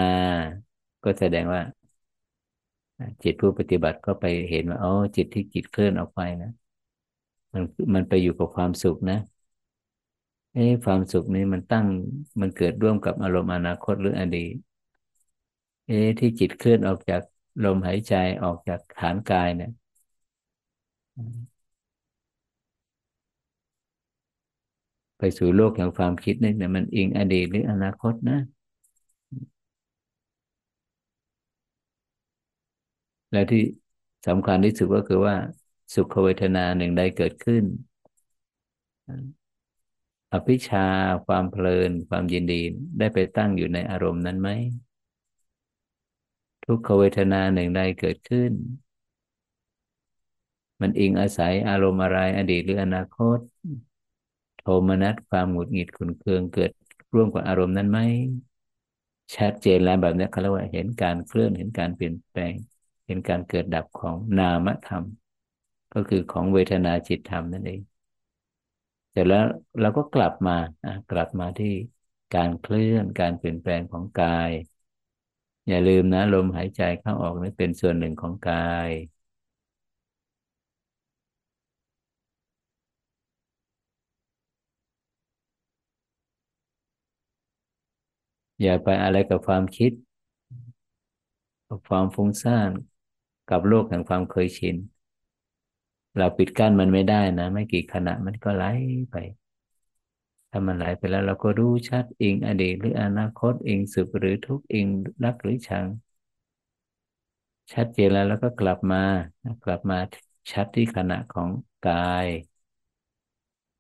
[1.05, 1.61] ก็แสดงว่า
[3.23, 6.49] จิตผู้ปฏิบัติก็ไปเห็นว่าอ๋อจิตที่จิตเคลื่อนออกไปนะ
[7.55, 7.63] มัน
[7.95, 9.17] มันไปอยู่กับความสุขนะ
[10.53, 11.87] เอ้ความสุขนี้มันตั้ง
[12.41, 14.55] มันเกิดร่วมกับอารมณ์อนาคตหรืออดีต
[15.87, 17.23] เอ้ที่จิตเคลื่อนออกจาก
[17.65, 19.71] ลมหายใจออกจากฐานกายเนี่ย
[25.19, 28.39] ไปสู่โลกแห่งความคิดนี่เนี่ยมันอิงอดีตหรืออนาคตนะ
[33.31, 33.63] และที่
[34.27, 35.37] สำคัญที่สุดก็คือว่า
[35.95, 37.65] สุขเวทนาหนึ่งใดเกิดขึ้น
[40.33, 40.87] อภิชา
[41.27, 42.61] ความเพลินความยินดี
[42.99, 44.49] ได้ไปตั้งอยู่ในอารมณ์นั้นไหม
[46.65, 48.53] ทุกขเวทนาหนึ่งใดเกิดขึ้น
[50.81, 53.39] มันอิงอาศัยอารมณ์อะไรอดีตหรืออนาคต
[54.59, 56.71] โทมนัสความหงุดหงิดขุนเคืองเกิด
[57.15, 57.99] ร่วมกับอารมณ์นั้นไหม
[59.37, 62.55] ชัดเจนแล้วแบบนี้เขาเรียกว่าเห็นการเคลื่อนเห็นการเปลี่ยนแปลง
[63.11, 65.05] เห็นการเกิดดับของนามธรรม
[65.93, 67.81] ก็คือของเวทนาจิตธรรมนั่นเอง
[69.11, 69.45] เสร็จแล้ว
[69.81, 70.53] เราก็กลับมา
[71.11, 71.67] กลับมาที่
[72.33, 74.51] การเคลื่อนการเปลี่ยนแปลงของกาย
[75.69, 78.55] อย่าลืมนะลมหายใจเข้าออกนี่เป็นส่วนหนึ่งของกา
[78.89, 78.91] ย
[88.63, 89.93] อย่าไปอะไรกับความคิด
[91.69, 92.71] กับความฟุ้งซ่าน
[93.51, 94.77] กับโลกแห่งความเคยชิน
[96.17, 98.65] เราปิดกั้นมันไม่ได้นะ ไม่กี่ขณะมันก็ไหล
[99.11, 99.17] ไป
[100.51, 104.87] ถ้ามันไหลไปแล้วเราก็รู้ชัดเองอดีตหรืออนาคตเองสุขหรือทุกข์เอง
[105.25, 105.87] รักหรือชัง
[107.73, 108.99] ชัดเจนแล้วแล้วก็กลับมา
[109.65, 109.97] กลับมา
[110.53, 111.51] ชัดที่ขณะของ
[111.83, 111.95] กา
[112.27, 112.29] ย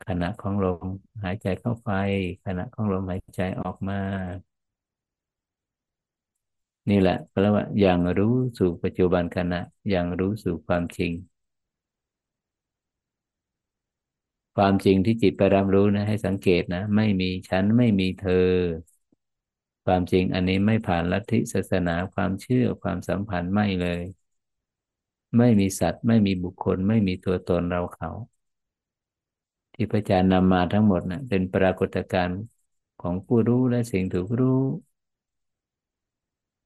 [0.06, 0.86] ขณะของลม
[1.24, 1.90] หายใจเข้าไป
[2.44, 3.94] ขณะของลมหายใจออกมา
[6.88, 9.60] นี่แหละก็เรียกว่าอย่างรู้สู่ปัจจุบันขณะ
[9.90, 11.12] อย่างรู้สู่ความจริง
[14.56, 18.32] ความจริงที่จิตไปรับรู้นะให้สังเกตนะ ไม่มีฉันไม่มีเธอ
[19.84, 24.02] ความจริงอันนี้ไม่ผ่านลัทธิศาสนาความเชื่อความสัมพันธ์ไม่เลย
[25.38, 28.10] ไม่มีสัตว์ ไม่มีบุคคล ไม่มีตัวตนเราเขา
[29.74, 32.40] ที่พระอาจารย์นำมาทั้งหมดนะเป็นปรากฏการณ์
[32.98, 34.60] ของผู้รู้และสิ่งถูกรู้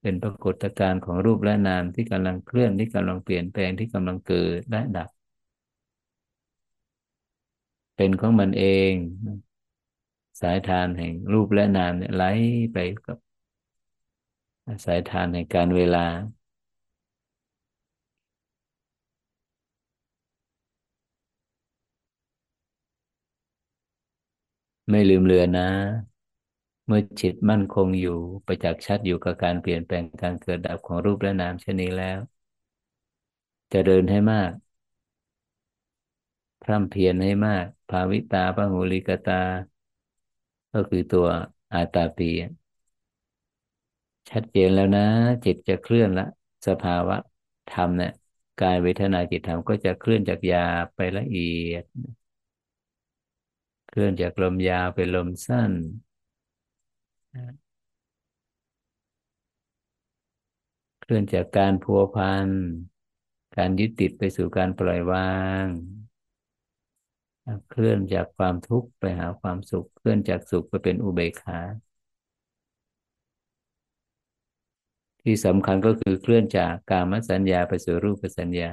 [0.05, 5.09] เป็นปรากฏการณ์ของรูปและนามที่กำลังเคลื่อนที่กำลังเปลี่ยนแปลงที่กำลังเกิดและดับ
[7.97, 8.95] เป็นของมันเอง
[10.41, 12.25] สายทานแห่งรูปและนามเนี่ยไหล
[12.73, 12.77] ไป
[13.07, 13.19] กับ
[14.85, 16.07] สายทานแห่งการเวลา
[24.91, 25.63] ไม่ลืมเลือนนะ
[26.87, 32.19] เมื่อจิตมั่นคงอยู่ประจักษ์ชัดอยู่กับการเปลี่ยนแปลงการเกิดดับของรูปและนามเช่นนี้แล้ว
[33.73, 34.51] จะเดินให้มาก
[36.63, 39.35] พร่ำเพียรให้มาก ภาวิตาพหูลิกตา
[40.73, 41.27] ก็คือตัว
[41.73, 42.31] อาตาปี
[44.31, 45.03] ชัดเจนแล้วนะ
[45.45, 46.25] จิตจะเคลื่อนละ
[46.67, 47.17] สภาวะ
[47.69, 48.11] ธรรมเนี่ย
[48.59, 50.59] กายเวทนาจิตธรรมก็จะเคลื่อนจากยา
[50.95, 51.85] ไปละเอียด
[53.89, 55.73] เคลื่อนจากลมยาวไปลมสั้น
[61.01, 62.49] เคลื่อนจากการพัวพัน
[63.57, 65.33] การยึดติดไปสู่การปล่อยวา
[65.65, 65.67] ง
[67.69, 71.59] เคลื่อนจากความทุกข์ไปหาความสุข เคลื่อนจากสุขไปเป็นอุเบกขา
[75.23, 78.71] ที่สำคัญก็คือเคลื่อนจากกามสัญญาไปสู่รูปสัญญา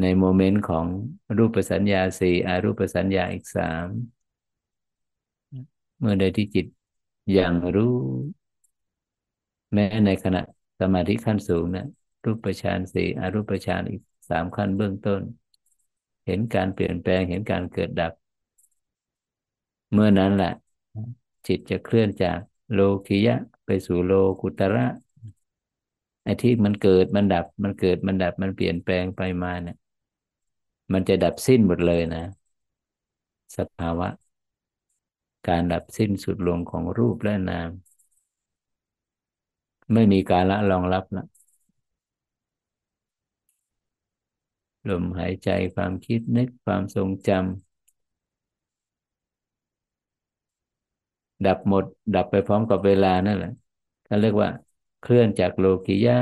[0.00, 0.86] ในโมเมนต์ของ
[1.38, 3.86] รูปสัญญาสี่อารูปสัญญาอีกสาม
[6.02, 6.66] เมื่อใดที่จิต
[7.32, 7.94] อย่างรู้
[9.74, 10.40] แม้ในขณะ
[10.80, 11.84] สมาธิขั้นสูงนะ
[12.24, 15.22] รูปฌานสี่อรูปฌานอีกสามขั้นเบื้องต้น
[16.26, 18.12] เห็นการเปลี่ยนแปลงเห็นการเกิดดับ
[19.92, 20.48] เมื่อนั้นแหละ
[21.46, 22.38] จิตจะเคลื่อนจาก
[22.72, 24.86] โลคิยะ ไปสู่โลกุตระ
[26.24, 29.76] ไอ้ที่มันเกิดมันดับ มันเกิดมันดับมันเปลี่ยนแปลงไปมาเนี่ย
[30.92, 32.18] มันจะดับสิ้นหมดเลยนะ
[33.56, 34.08] สภาวะ
[35.48, 37.70] การดับสิ้นสุดลงของรูปและนาม
[39.92, 41.24] ไม่มีการละรองรับละ
[44.88, 47.42] ลมหายใจความคิดนึกความทรงจำ
[51.44, 51.84] ดับหมด
[52.14, 53.48] ดับไปพร้อมกับเวลานั่นแหละ
[54.04, 54.48] เขาเรียกว่า
[55.00, 56.14] เคลื่อนจากโลกิยะ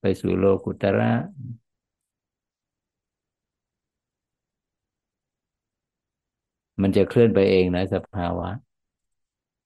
[0.00, 1.06] ไปสู่โลกุตระ
[6.82, 8.48] มันจะเคลื่อนไปเองนะสภาวะ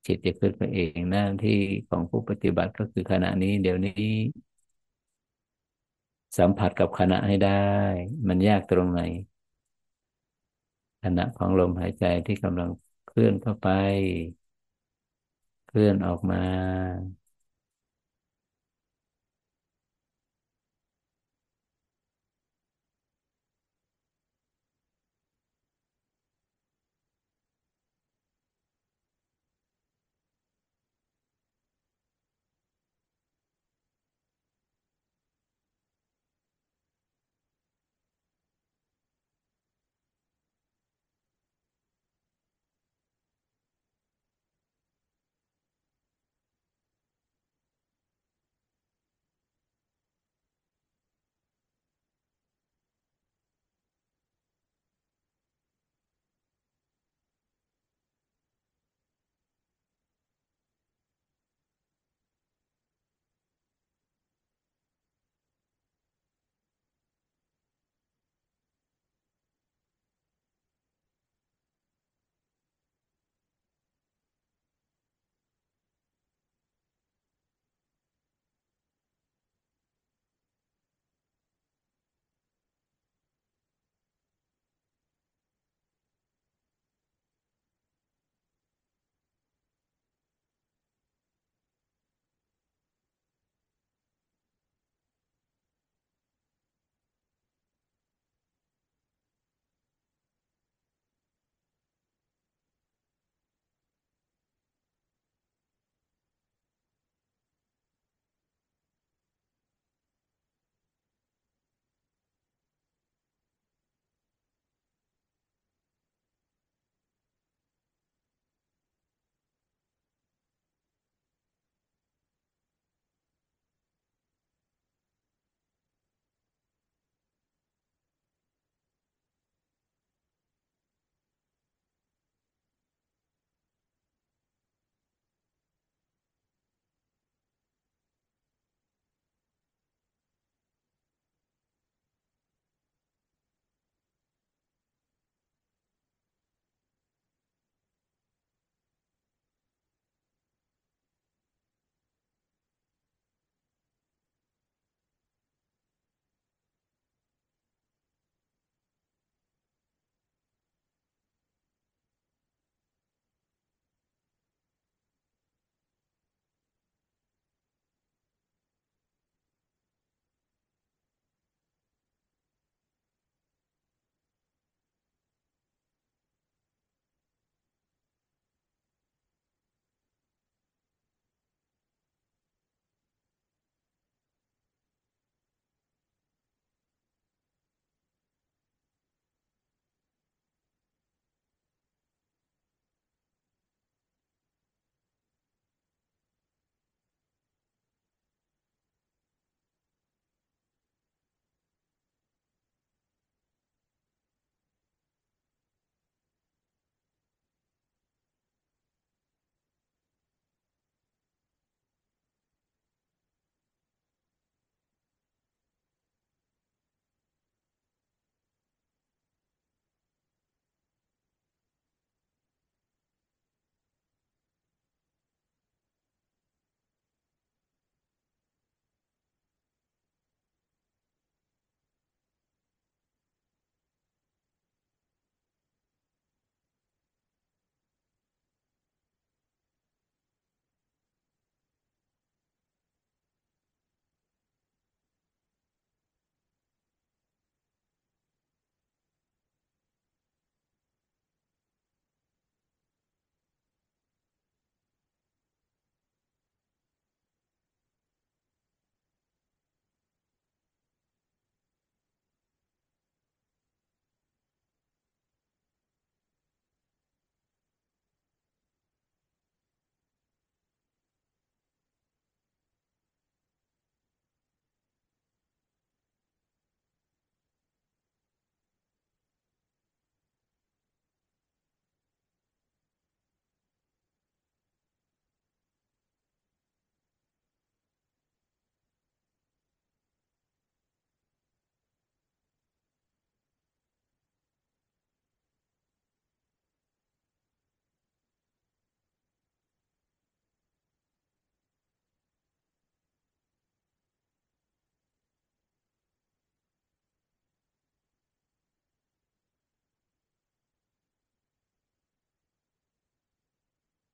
[0.07, 1.53] จิตจะเคลื่อนไปเองหน้าที่
[1.89, 3.93] ของผู้ปฏิบัติก็คือขณะนี้ เดี๋ยวนี้
[6.39, 7.51] สัมผัสกับขณะให้ได้
[8.29, 9.01] มันยากตรงไหน
[11.03, 12.71] ขณะของลมหายใจที่กำลัง
[13.07, 13.67] เคลื่อนเข้าไป
[15.67, 16.37] เคลื่อนออกมา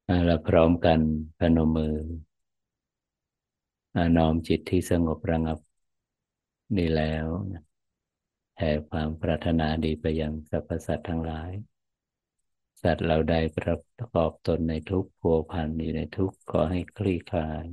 [0.08, 1.00] เราพร้อมกัน
[1.38, 1.96] พนมมือ
[4.16, 5.58] น้อมจิตที่สงบระงับ
[6.76, 7.26] นี่แล้ว
[8.54, 11.50] แผ่ความปรารถนาดีไปยังสรรพสัตว์ทั้งหลาย
[12.82, 13.76] สัตว์เราใดประ
[14.14, 17.66] กอบตนในทุกข์ผัวพันอยู่ในทุกข์ขอให้คลี่คลาย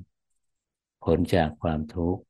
[1.03, 2.23] พ้นจากความทุกข์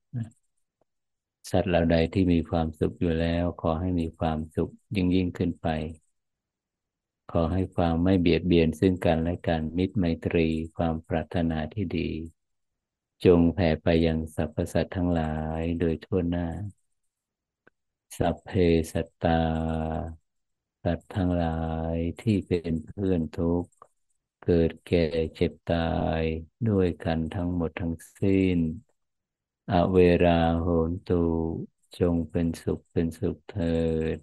[1.51, 5.67] สัตว์เราใดที่มีความสุขอยู่แล้ว ขอให้มีความสุขยิ่งยิ่งขึ้นไป
[7.31, 12.09] ขอให้ความไม่เบียดเบียนซึ่งกันและกันมิตรไมตรีความปรารถนาที่ดี
[13.25, 16.47] จงแผ่ไปยังสรรพสัตว์ทั้งหลายโดยทั่วหน้า
[18.17, 18.49] สัพเพ
[18.91, 19.39] สัตตา
[20.83, 21.47] สัตว์ทั้งหลา
[21.95, 23.71] ยที่เป็นเพื่อนทุกข์
[24.41, 25.05] เกิดแก่
[25.35, 25.77] เจ็บตา
[26.21, 26.23] ย
[26.67, 28.57] ด้วยกันทั้งหมดทั้งสิ้น
[29.71, 31.15] อเวราโหนตุ
[31.97, 33.63] จงเป็นสุขเป็นสุขเถิ
[34.15, 34.17] ด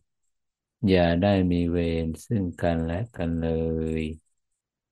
[0.88, 3.44] อย่าได้มีเวรซึ่งกันและกันเล
[4.00, 4.02] ย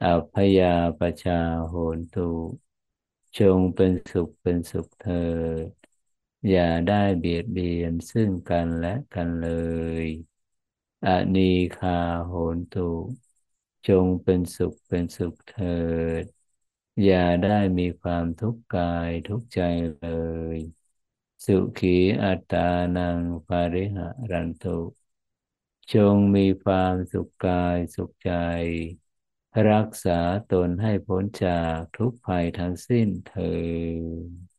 [0.03, 0.67] อัพยา
[0.99, 2.21] ปชาโหนตุ
[3.39, 5.13] จงเป็นสุขเป็นสุขเถิ
[5.67, 5.69] ด
[6.49, 9.45] อย่าได้เบียดเบียนซึ่งกันและกันเล
[10.05, 10.07] ย
[11.05, 11.43] อนี
[11.75, 11.91] คา
[12.27, 12.81] โหนตุ
[13.87, 15.65] จงเป็นสุขเป็นสุขเถิ
[16.23, 16.25] ด
[17.03, 19.61] อย่าได้มีความทุกข์กายทุกใจ
[19.99, 20.05] เล
[20.57, 20.59] ย
[21.47, 21.89] สุขี
[22.23, 22.59] อัตา
[22.97, 25.00] นังปาริหะรันตุ
[25.93, 28.31] จงมีความสุขกายสุขใจ
[29.71, 30.21] รักษา
[30.53, 33.53] ตนให้พ้นจากทุกภัยทั้งสิ้นเถิ
[34.29, 34.51] ด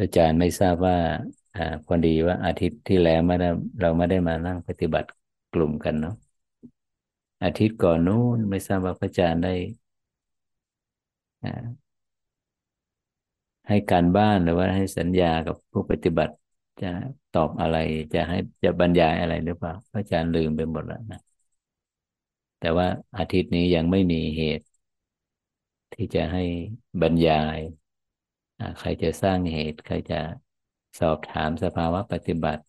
[0.00, 0.98] อาจารย์ไม่ทราบว่า
[1.56, 3.46] อ่าพอดีว่าอาทิตย์ที่แล้วไม่ได้
[3.80, 5.08] เราไม่ได้มานั่งปฏิบัติ
[5.52, 6.12] กลุ่มกันเนาะ
[7.42, 9.50] อาทิตย์ก่อนนู้นไม่ทราบว่าพระอาจารย์ได้
[13.68, 16.34] ให้การบ้านหรือว่าให้สัญญากับผู้ปฏิบัติ
[16.80, 16.86] จะ
[17.30, 17.76] ตอบอะไร
[18.12, 21.18] จะให้จะบรรยายอะไรหรือเปล่าพระอาจารย์ลืมไปหมดแล้วนะ
[22.58, 22.86] แต่ว่า
[23.16, 24.66] อาทิตย์นี้ยังไม่มีเหตุ
[25.92, 26.44] ที่จะให้
[27.00, 27.58] บรรยาย
[28.78, 30.20] ใครจะสร้างเหตุ ใครจะ
[30.98, 32.62] สอบถามสภาวะปฏิบัติ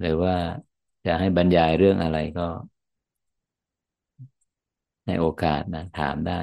[0.00, 0.34] หรือว่า
[1.04, 2.42] จะให้บรรยายเรื่องอะไรก็
[5.06, 6.40] ในโอกาสนะถามได้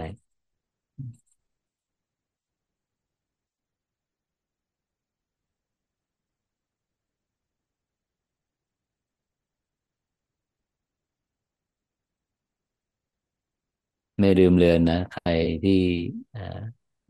[14.19, 15.29] ไม่ลืมเลือนนะ ใคร
[15.63, 15.73] ที่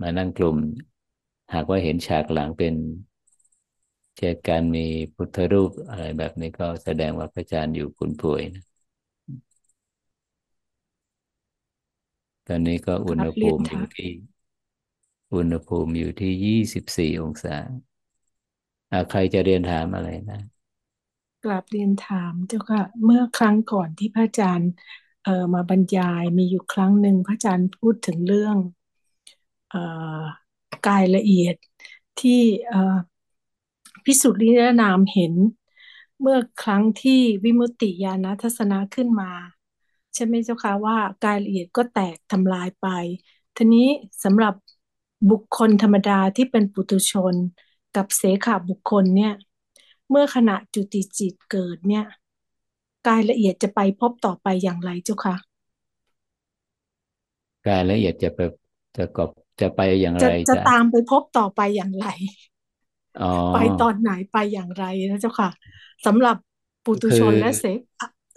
[0.01, 0.57] มานั่งกลุ่ม
[1.53, 2.73] หากว่าเห็นฉากหลังเป็น
[4.17, 4.85] เช่นการมี
[5.15, 8.63] พุทธรูปอะไรแบบนี้ก็แสดงว่าพระอาจารย์อยู่คุณป่วยนะ
[12.47, 14.09] ตอนนี้ก็อุณหภูมิอยู่ที่
[15.33, 17.55] อุณหภูมิอยู่ที่ยี่สิบสี่องศา
[19.09, 20.39] ใครจะเรียนถามอะไรนะ
[21.43, 24.71] กลับเรียนถามเจ้าค่ะ เมื่อครั้งก่อนที่พระอาจารย์
[25.23, 28.57] เอ่อมาบรรยายมีอยู่ครั้งหนึ่งพระอาจารย์พูดถึงเรื่อง
[29.69, 29.77] เอ่อ
[30.87, 31.55] กายละเอียด
[32.19, 32.41] ที่
[34.05, 34.47] พิสุทธิ์ลิ
[34.81, 35.33] นามเห็น
[36.21, 39.31] เมื่อครั้งที่วิมุตติญาณทัศนะขึ้นมา
[40.13, 42.87] ใช่ไหมเจ้าคะว่ากายละเอียดก็แตกทำลายไป
[43.55, 43.87] ทีนี้
[44.23, 44.53] สำหรับ
[45.31, 47.35] บุคคลธรรมดาที่เป็นปุถุชน
[47.95, 49.33] กับเสขาบุคคลเนี่ย
[50.09, 52.05] เมื่อขณะจุติจิตเกิดเนี่ย
[53.07, 55.35] กายละเอียดจะไปพบต่อไปอย่างไรเจ้าคะ
[57.67, 58.39] กายละเอียดจะไป
[58.97, 59.29] จะกบ
[59.59, 62.05] จะไปอย่างไรจะจะตามไปพบต่อไปอย่างไร
[63.51, 65.49] ไปตอนไหนไปอย่างไรนะเจ้าค่ะ
[66.05, 66.35] สำหรับ
[66.83, 67.63] ปุตุชนและเส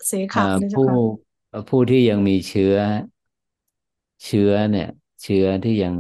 [0.07, 0.99] เสขานะเจ้าค่ะ
[1.69, 2.75] ผู้ที่ยังมีเชื้อ
[4.25, 4.87] เชื้อเนี่ย
[5.23, 5.95] เชื้อที่ยัง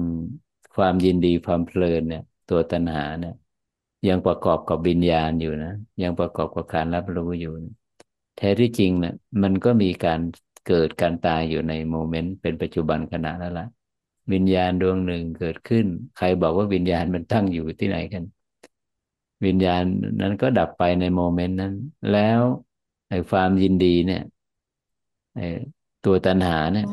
[0.75, 3.33] ความยินดีความเพลินเนี่ย ตัวตัณหาเนี่ย
[4.09, 5.71] ยังประกอบกับวิญญาณอยู่นะ
[6.03, 7.51] ยังประกอบกับการรับรู้อยู่
[8.37, 10.21] แท้ที่จริงเนี่ยมันก็มีการ
[10.65, 13.65] เกิดการตายอยู่ใน moment เป็นปัจจุบันขณะแล้วละ
[14.33, 18.25] วิญญาณดวงหนึ่งเกิดขึ้น ใครบอกว่าวิญญาณมันตั้งอยู่ที่ไหนกัน
[19.47, 19.83] วิญญาณ
[20.21, 21.75] นั้นก็ดับไปใน moment นั้น
[22.13, 22.41] แล้ว
[23.11, 24.23] ไอ้ความยินดีเนี่ย
[25.37, 25.47] ไอ้
[26.05, 26.87] ตัวตัณหาเนี่ย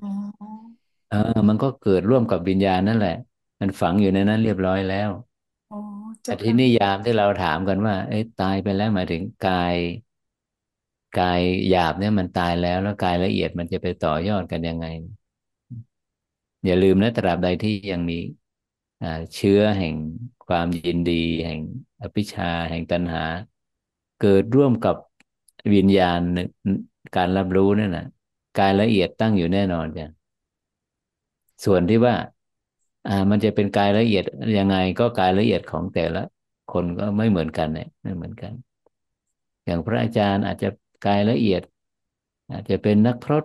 [1.09, 3.17] เออมันก็เกิดร่วมกับวิญญาณนั่นแหละ
[3.59, 5.09] มันฝังอยู่ในนั้นเรียบร้อยแล้ว
[6.23, 9.75] แต่ที่นิยามที่เราถามกันว่า เอ้ตายไปแล้วหมายถึงกาย
[11.19, 14.85] กายหยาบเนี่ยมันตายแล้วแล้วกายละเอียดมันจะไปต่อยอดกันยังไง
[16.65, 18.19] อย่าลืมนะตราบใดที่ยังมี
[19.35, 19.95] เชื้อแห่ง
[20.47, 21.59] ความยินดี แห่ง
[22.01, 23.23] อภิชา แห่งตัณหา
[24.21, 24.95] เกิดร่วมกับ
[25.73, 26.19] วิญญาณ
[27.15, 28.05] การรับรู้นั่นนะ
[28.59, 30.07] กายละเอียดตั้งอยู่แน่นอนจ้ะ
[31.65, 32.15] ส่วนที่ว่า
[33.07, 34.23] อ่า มันจะเป็นกายละเอียด
[34.57, 36.23] ยังไงก็กายละเอียดของแต่ละ
[36.73, 38.53] คนก็ไม่เหมือนกันเนี่ยไม่เหมือนกัน
[39.65, 40.69] อย่างพระอาจารย์อาจจะ
[41.05, 41.61] กายละเอียด
[42.51, 43.43] อาจจะเป็นนักพรต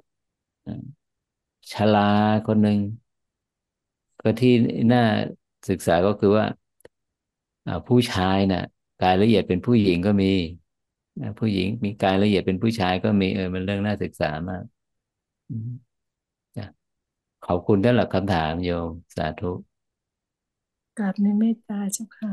[1.72, 2.10] ชลา
[2.46, 2.78] คนหนึ่ง
[4.22, 4.50] ก็ที่
[4.92, 5.00] น่า
[5.68, 6.46] ศึกษาก็คือว่า
[7.88, 8.60] ผู้ชายน่ะ
[8.98, 10.26] กายละเอียดเป็นผู้หญิงก็มี
[11.38, 14.64] ผู้หญิงมีกายละเอียดเป็นผู้ชายก็มีเออมันเรื่องน่าศึกษามาก
[17.46, 19.52] ขอบคุณท่านหลักคำถามโยมสาธุ
[20.98, 22.32] กราบในเมตตาเจ้าค่ะ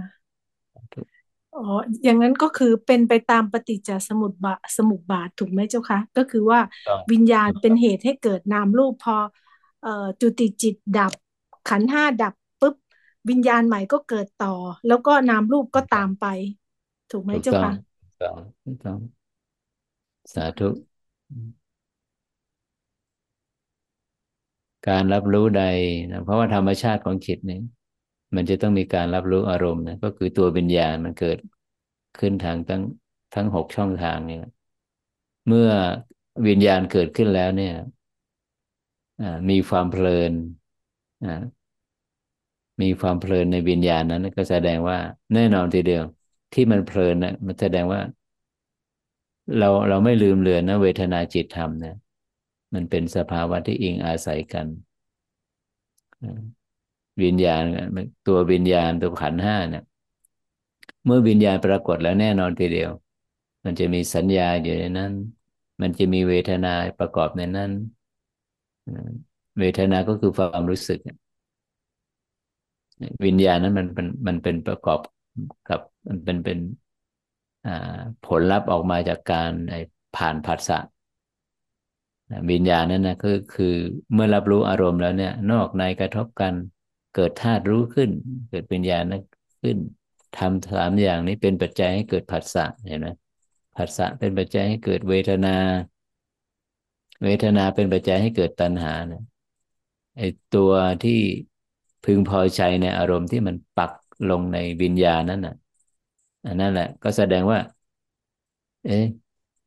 [1.53, 1.61] อ๋อ
[2.03, 6.59] อย่างนั้นก็คือเป็นไปตามปฏิจจสมุปบาทสมุปบาทถูกไหมเจ้าคะก็คือว่า
[7.11, 9.17] วิญญาณเป็นเหตุให้เกิดนามรูปพอ
[9.81, 11.13] เอ่อจุติจิตดับ
[11.67, 12.75] ขันห้าดับปุ๊บ
[13.29, 14.55] วิญญาณใหม่ก็เกิดต่อ
[14.87, 16.25] แล้วก็นามรูปก็ตามไป
[17.11, 18.99] ถูกไหมเจ้าคะถูกต้องถูกต้อง
[20.33, 20.67] สาธุ
[24.87, 25.63] การรับรู้ใด
[26.11, 27.61] นะเพราะว่าธรรมชาติของจิตเนี่ย
[28.35, 31.37] มันจะต้องมีการรับรู้อารมณ์นะก็คือตัววิญญาณมันเกิด
[32.19, 32.81] ขึ้นทางทั้ง
[33.35, 34.43] ทั้งหกช่องทางเนี่ย
[35.47, 35.69] เมื่อ
[36.47, 37.73] วิญญาณเกิดขึ้นแล้วเนี่ย
[39.49, 40.33] มีความเพลิน
[42.81, 44.97] มีความเพลินในวิญญาณนั้น ก็แสดงว่า
[45.33, 46.03] แน่นอนทีเดียว
[46.53, 48.01] ที่มันเพลินนะมันแสดงว่า
[49.57, 51.95] เราเราไม่ลืมเลือนนะเวทนาจิตธรรมนะ
[52.73, 54.67] มันเป็นสภาวะที่อิงอาศัยกัน
[57.23, 57.63] วิญญาณ
[58.27, 59.83] ตัววิญญาณตัวขันห้าเนี่ย
[61.05, 62.91] เมื่อวิญญาณปรากฏแล้วแน่นอนทีเดียว
[63.65, 65.11] มันจะมีสัญญาอยู่ในนั้น
[65.81, 67.71] มันจะมีเวทนาประกอบในนั้น
[69.59, 70.99] เวทนาก็คือความรู้สึก
[73.25, 74.99] วิญญาณนั้นมันเป็นมันเป็นประกอบ
[75.69, 76.59] กับมันเป็นเป็น
[78.25, 79.51] ผลลัพธ์ออกมาจากการ
[80.15, 80.79] ผ่านผัสสะ
[82.51, 83.75] วิญญาณนั้นนะคือคือ
[84.13, 86.53] เมื่อรับรู้อารมณ์แล้วเนี่ย นอกในกระทบกัน
[87.15, 88.09] เกิดธาตุรู้ขึ้น
[88.49, 89.21] เกิดวิญญาณนั้น
[89.61, 89.77] ขึ้น
[90.37, 93.07] ทำสามอย่างนี้เป็นปัจจัยให้เกิดผัสสะเห็นไหม
[93.77, 95.55] ผัสสะเป็นปัจจัยให้เกิดเวทนา
[97.23, 99.23] เวทนาเป็นปัจจัยให้เกิดตัณหาเนี่ย
[100.17, 100.21] ไอ
[100.55, 100.71] ตัว
[101.03, 101.21] ที่
[102.03, 103.91] พึงพอใจในอารมณ์ที่มันปัก
[104.27, 105.53] ลงในวิญญาณนั้นน่ะ
[106.45, 107.59] อันนั่นแหละ ก็แสดงว่า
[108.83, 109.05] เอ๊ะ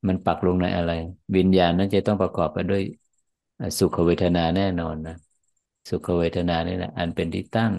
[0.09, 0.91] มันปักลงในอะไร
[1.37, 2.83] วิญญาณนั้นจะต้องประกอบไปด้วย
[3.79, 5.15] สุขเวทนาแน่นอนนะ
[5.91, 7.73] สุขเวทนานี่แหละอันเป็นที่ตั้ง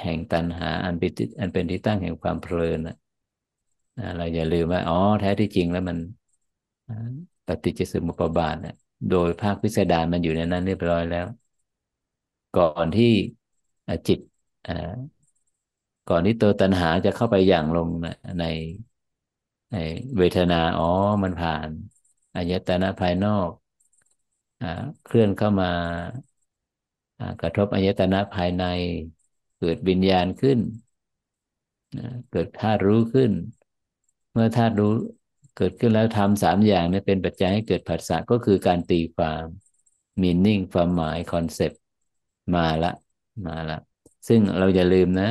[0.00, 1.10] แห่งตัณหา อันเป็น
[1.40, 2.94] อันเป็นที่ตั้งแห่งความเพลินนะ
[4.16, 5.98] เราอย่าลืมว่าอ๋อแท้ที่จริงแล้วมัน
[7.46, 8.74] ปฏิจจสมุปบาทนะ
[9.08, 11.26] โดยภาคพิสดารมันอยู่ในนั้นเรียบร้อยแล้ว
[12.56, 13.12] ก่อนที่
[14.06, 14.18] จิต
[16.08, 17.88] ก่อนที่ตัวตัณหาจะเข้าไปอย่างลง
[18.38, 18.44] ใน
[19.70, 19.76] ใน
[20.18, 20.84] เวทนาอ๋อ
[21.22, 21.70] มันผ่าน
[22.34, 23.50] อายตนะภายนอก
[24.60, 24.62] อ
[25.04, 25.66] เคลื่อนเข้ามา
[27.40, 28.64] กระทบอายตนะภายใน
[29.58, 30.58] เกิดวิญญาณขึ้น
[32.30, 33.32] เกิดธาตุรู้ขึ้น
[34.32, 34.92] เมื่อธาตุรู้
[35.56, 39.44] เกิดขึ้นแล้วธรรมสามอย่างนี้เป็นปัจจัยให้เกิดผัสสะก็คือการตีความ
[40.22, 41.80] meaning ความหมาย concept
[42.54, 42.92] มาละ
[43.46, 43.78] มาละ
[44.28, 45.24] ซึ่งเราอย่าลืมนะ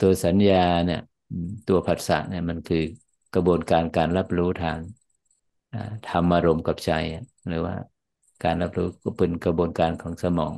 [0.00, 1.00] ตัวสัญญาเนี่ย
[1.68, 2.84] ตัวผัสสะเนี่ยมันคือ
[3.34, 4.78] กระบวนการการรับรู้ทาง
[6.04, 6.90] ธรรมอารมณ์กับใจ
[7.48, 7.74] หรือว่า
[8.44, 10.54] การรับรู้ก็เป็นกระบวนการของสมอง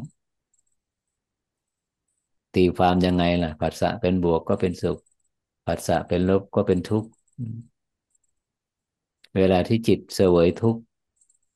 [2.54, 4.98] ตีความยังไงล่ะผัสสะเป็นบวกก็เป็นสุข
[5.66, 7.08] ผัสสะเป็นลบก็เป็นทุกข์
[9.36, 10.80] เวลาที่จิตเสวยทุกข์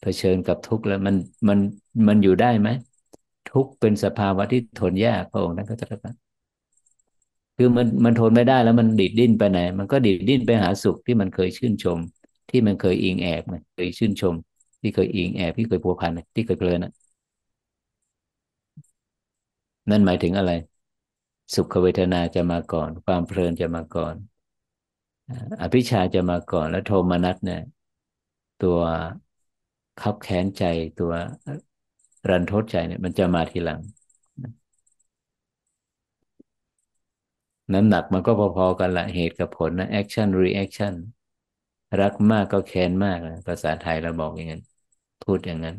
[0.01, 1.17] เผชิญกับทุกข์แล้วมัน
[1.49, 1.59] มัน
[2.09, 2.69] มันอยู่ได้ไหม
[3.51, 6.01] ทุกเป็นสภาวะที่ทนยากพระองค์ท่านก็จะรับ
[7.57, 11.99] คือมันมันทนไม่ได้แล้วมันดิดดิ้นไปไหน มันก็ดิดดิ้นไปหาสุขที่มันเคยชื่นชม
[12.51, 14.35] ที่มันเคยอิงแอบมันเคยชื่นชม
[14.83, 16.81] ที่เคยอิงแอบที่เคยพัวพันที่เคยเพลิน
[19.91, 20.51] นั่นหมายถึงอะไร
[21.55, 24.15] สุขเวทนาจะมาก่อน ความเพลินจะมาก่อน
[25.61, 27.61] อภิชาจะมาก่อนแล้วโทมนัสเนี่ย
[28.63, 28.79] ตัว
[30.01, 30.63] ขับแค้นใจ
[30.99, 31.13] ตัว
[32.29, 33.81] รันทดใจเนี่ยมันจะมาทีหลัง
[37.75, 40.95] น้ำหนักมันก็พอๆกันละเหตุกับผลนะ action reaction
[42.01, 44.63] รักมากก็แค้นมากนะภาษาไทยเราบอกอย่างนั้น
[45.23, 45.77] พูดอย่างนั้น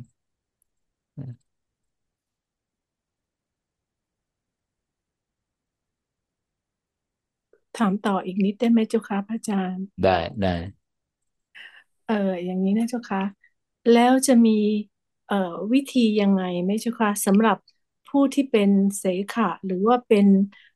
[7.78, 10.56] ถามต่ออีกนิดได้ไหมเจ้าคะพระอาจารย์ ได้ได้
[12.06, 12.14] เออ
[12.46, 13.20] อย่างนี้นะเจ้าคะ
[13.90, 14.91] แล้วจะมีเอ่อ
[15.74, 17.58] วิธียังไงไหมเจ้าคะสำหรับ
[18.08, 20.28] ผู้ที่เป็นเสขะหรือว่าเป็น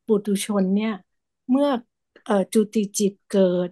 [0.05, 0.93] ปุถุชนเนี่ย
[1.49, 1.69] เมื่อ
[2.27, 3.69] อจุติจิตเกิด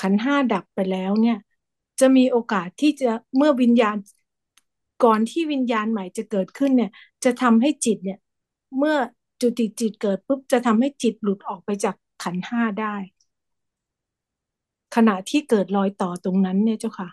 [0.00, 1.36] ขันห้าดับไปแล้วเนี่ย
[2.00, 3.96] จะมีโอกาสที่จะเมื่อวิญญาณ
[5.04, 6.90] ก่อนที่วิญญาณใหม่จะเกิดขึ้นเนี่ย
[7.24, 8.18] จะทำให้จิตเนี่ย
[8.78, 8.96] เมื่อ
[9.40, 12.94] จุติจิตเกิดปุ๊บจะทำให้จิตหลุดออกไปจากขันห้าได้
[14.94, 17.08] ขณะที่เกิดรอยต่อตรงนั้นเนี่ยเจ้าค่ะ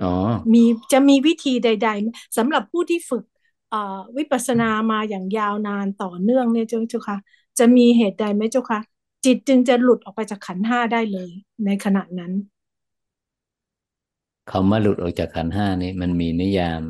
[0.00, 0.06] อ๋อ
[0.52, 3.24] มีจะมีวิธีใดๆสำหรับผู้ที่ฝึก
[3.68, 7.18] เอ่อวิปัสสนามาอย่างยาวนานต่อเนื่องเนี่ยเจ้าเจ้าค่ะ
[7.58, 8.80] จะมีเหตุใดไหมเจ้าค่ะ
[9.24, 11.30] จิตจึงจะหลุดออกไปจากขันธ์ห้าได้เลย
[11.64, 12.32] ในขณะนั้น
[14.50, 16.82] คำว่าหลุดออกจากขันธ์ห้านี่มันมีนิยาม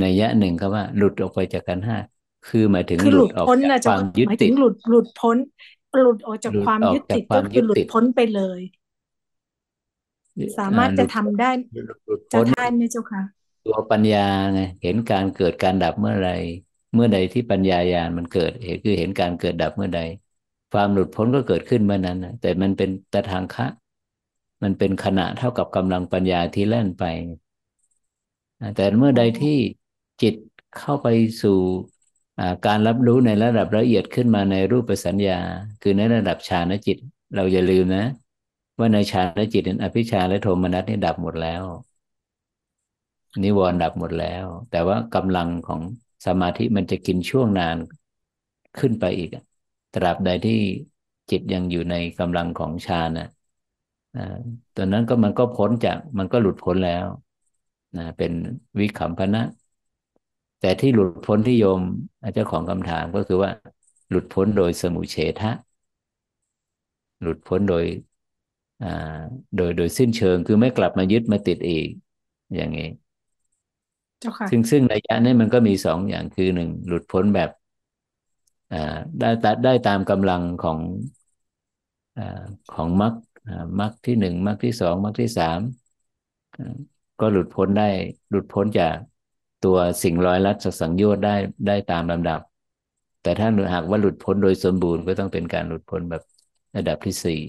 [0.00, 1.96] ในยะหนึ่งก็ว่า หลุดออกไปจากขันธ์ห้า
[2.44, 5.36] คือหมายถึงคือหหลุลุดดออกพ้นจากนะคเจ้าวามค่ะยึดหมายติถึดงหลุดหลุดพ้น
[6.00, 8.60] หลุดออกจากหลุดความออกยึดจากติดควาก็มคือยึดหลุดติดพ้นไปเลย
[10.58, 11.50] สามารถอ่าหจะลุดทำได้
[12.06, 13.22] หลุดจะพ้นได้ไหมเจ้าค่ะ
[13.66, 16.30] ตัวปัญญาไงเห็นการเกิดการดับเมื่อไร
[16.94, 20.00] เมื่อใดที่ปัญญาญาณมันเกิดเหตุคือเห็นการเกิดดับเมื่อใด
[20.72, 23.66] ความหลุดพ้นก็เกิดขึ้นเมื่อนั้นนะแต่มันเป็นตะทางคะ
[24.62, 27.04] มันเป็นขณะเท่ากับกำลังปัญญาที่แล่นไป
[28.76, 29.58] แต่เมื่อใดที่
[30.22, 30.34] จิต
[30.78, 31.08] เข้าไป
[31.42, 31.58] สู่
[32.66, 35.38] การรับรู้ในระดับละเอียดขึ้นมาในรูปสัญญา
[35.82, 36.96] คือในระดับฌานจิต
[37.34, 38.06] เราอย่าลืมนะ
[38.78, 41.64] ว่าในฌานจิตนั้นอภิชาและโทมนัสนี่ดับหมดแล้ว
[43.42, 45.80] นิวรณ์ดับหมดแล้ว แต่ว่ากำลังของ
[46.26, 47.76] สมาธิมันจะกินช่วงนาน
[48.78, 49.30] ขึ้นไปอีก
[49.92, 50.60] ตราบใดที่
[51.30, 53.28] จิตยังอยู่ในกำลังของฌานนะ
[54.74, 57.06] ตอนนั้นก็มันก็พ้นจากมันก็หลุดพ้นแล้ว
[57.96, 58.32] นะเป็น
[58.80, 59.42] วิคัมพนะ
[60.60, 61.80] แต่ที่หลุดพ้นที่โยม
[62.34, 63.50] เจ้าของคำถามก็คือว่า
[64.10, 65.50] หลุดพ้นโดยสมุเฉทะ
[67.20, 67.84] หลุดพ้นโดย
[69.56, 71.88] โดยโดยสิ้นเชิงคือไม่กลับมายึดมาติดอีก
[72.54, 72.88] อย่างนี้
[74.20, 77.50] เจ้าค่ะซึ่งซึ่งระยะนี้มันก็มีสองอย่างคือหนึ่งหลุดพ้นแบบ
[79.18, 79.28] ได้
[79.64, 80.78] ได้ตามกำลังของ
[82.16, 82.18] อ
[82.72, 83.14] ของมรรค
[83.80, 85.58] มรรคที่หนึ่งมรรคที่สองมรรคที่สาม
[87.20, 87.88] ก็หลุดพ้นได้
[88.30, 88.96] หลุดพ้นจาก
[89.64, 91.34] ตัวสิ่งร้อยลัดสังโยชน์ได้
[91.66, 92.40] ได้ตามลำดับ
[93.22, 96.22] แต่ถ้าหากว่าหลุดพ้นโดยสมบูรณ์ก็ต้องเป็นการหลุดพ้นแบบ
[96.76, 97.40] ระดับที่สี่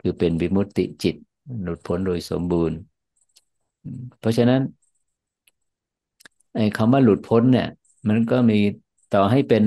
[0.00, 1.16] คือเป็นวิมุตติจิต
[1.62, 2.78] หลุดพ้นโดยสมบูรณ์
[4.18, 4.60] เพราะฉะนั้น
[6.54, 7.68] ไอ้คำว่าหลุดพ้นเนี่ย
[8.08, 8.58] มันก็มี
[9.14, 9.64] ต่อให้เป็น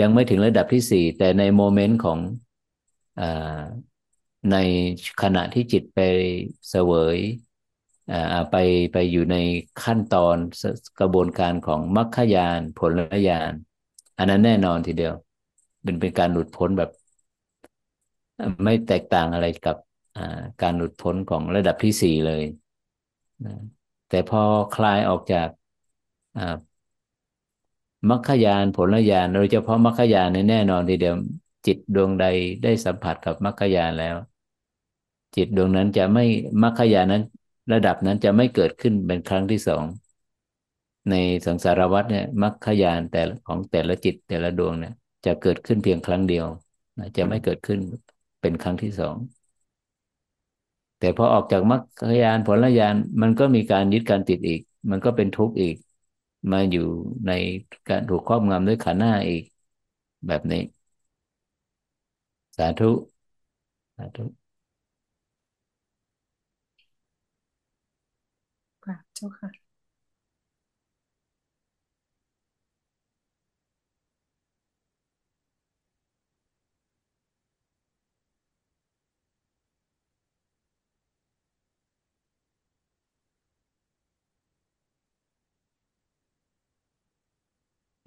[0.00, 2.18] ยังไม่ถึงระดับที่สี่แต่ในโมเมนต์ของ
[3.20, 3.22] อ
[4.52, 4.56] ใน
[5.22, 5.98] ขณะที่จิตไป
[6.68, 7.18] เสวย
[8.50, 8.56] ไป
[8.92, 9.36] ไปอยู่ใน
[9.82, 10.36] ขั้นตอน
[11.00, 13.52] กระบวนการของมรรคยานผลยาน
[14.18, 15.14] อันนั้นแน่นอนทีเดียว
[15.82, 16.90] เป็นเป็นการหลุดพ้นแบบ
[18.64, 19.76] ไม่แตกต่างอะไรกับ
[20.62, 22.42] การหลุดพ้นของระดับที่สี่เลย
[24.08, 25.48] แต่พอคลายออกจาก
[28.10, 31.14] มรรคยานผลญาณโดยเฉพาะมรรคยานในแน่นอนทีเดียว
[31.66, 32.24] จิตดวงใด
[32.62, 34.16] ได้สัมผัสกับมรรคยานแล้ว
[35.36, 36.24] จิตดวงนั้นจะไม่
[36.62, 37.22] มรรคยานนั้น
[37.72, 39.84] ระดับนั้นจะไม่เกิดขึ้นเป็นครั้งที่สอง
[41.10, 41.14] ใน
[41.46, 44.92] สังสารวัฏเนี่ยมรรคยานแต่ของแต่ละจิตแต่ละดวงเนี่ย
[45.24, 46.46] จะเกิดขึ้นเพียงครั้งเดียว
[47.16, 47.80] จะไม่เกิดขึ้น
[48.40, 49.16] เป็นครั้งที่สอง
[50.98, 51.84] แต่พอออกจากมรรค
[52.22, 54.60] ยานผลญาณมันก็มีการยึดการติดอีก
[54.90, 55.76] มันก็เป็นทุกข์อีก
[56.52, 56.80] มาอยู่
[57.26, 57.30] ใน
[57.88, 59.42] การถูกครอบงำด้วยขันหน้าอีก
[60.26, 60.58] แบบนี้
[62.56, 62.90] สาธุ
[63.96, 64.24] สาธุ
[68.84, 69.67] ค่ะเจ้าค่ะ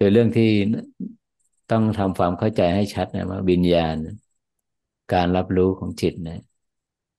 [0.02, 0.44] คือเรื่องที่
[1.68, 3.96] ต้องทำความเข้าใจให้ชัดนะว่าวิญญาณ
[5.12, 6.38] การรับรู้ของจิตนะ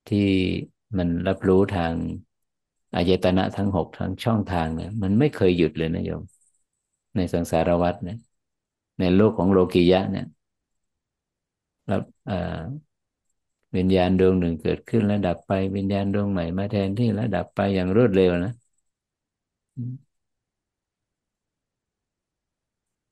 [0.08, 0.18] ที่
[0.98, 1.94] มันรับรู้ทาง
[2.94, 6.22] อายตนะทั้งหกทั้งช่องทางเนี่ยมันไม่เคยหยุดเลยนะโยม
[7.16, 8.18] ในสังสารวัฏเนี่ย
[8.98, 10.26] ในโลกของโลกียะเนี่ย
[11.90, 12.02] รับ
[13.76, 18.52] วิญญาณดวงหนึ่งเกิดขึ้นแล้วดับไป วิญญาณดวงใหม่มาแทนที่แล้วดับไปอย่างรวดเร็วนะ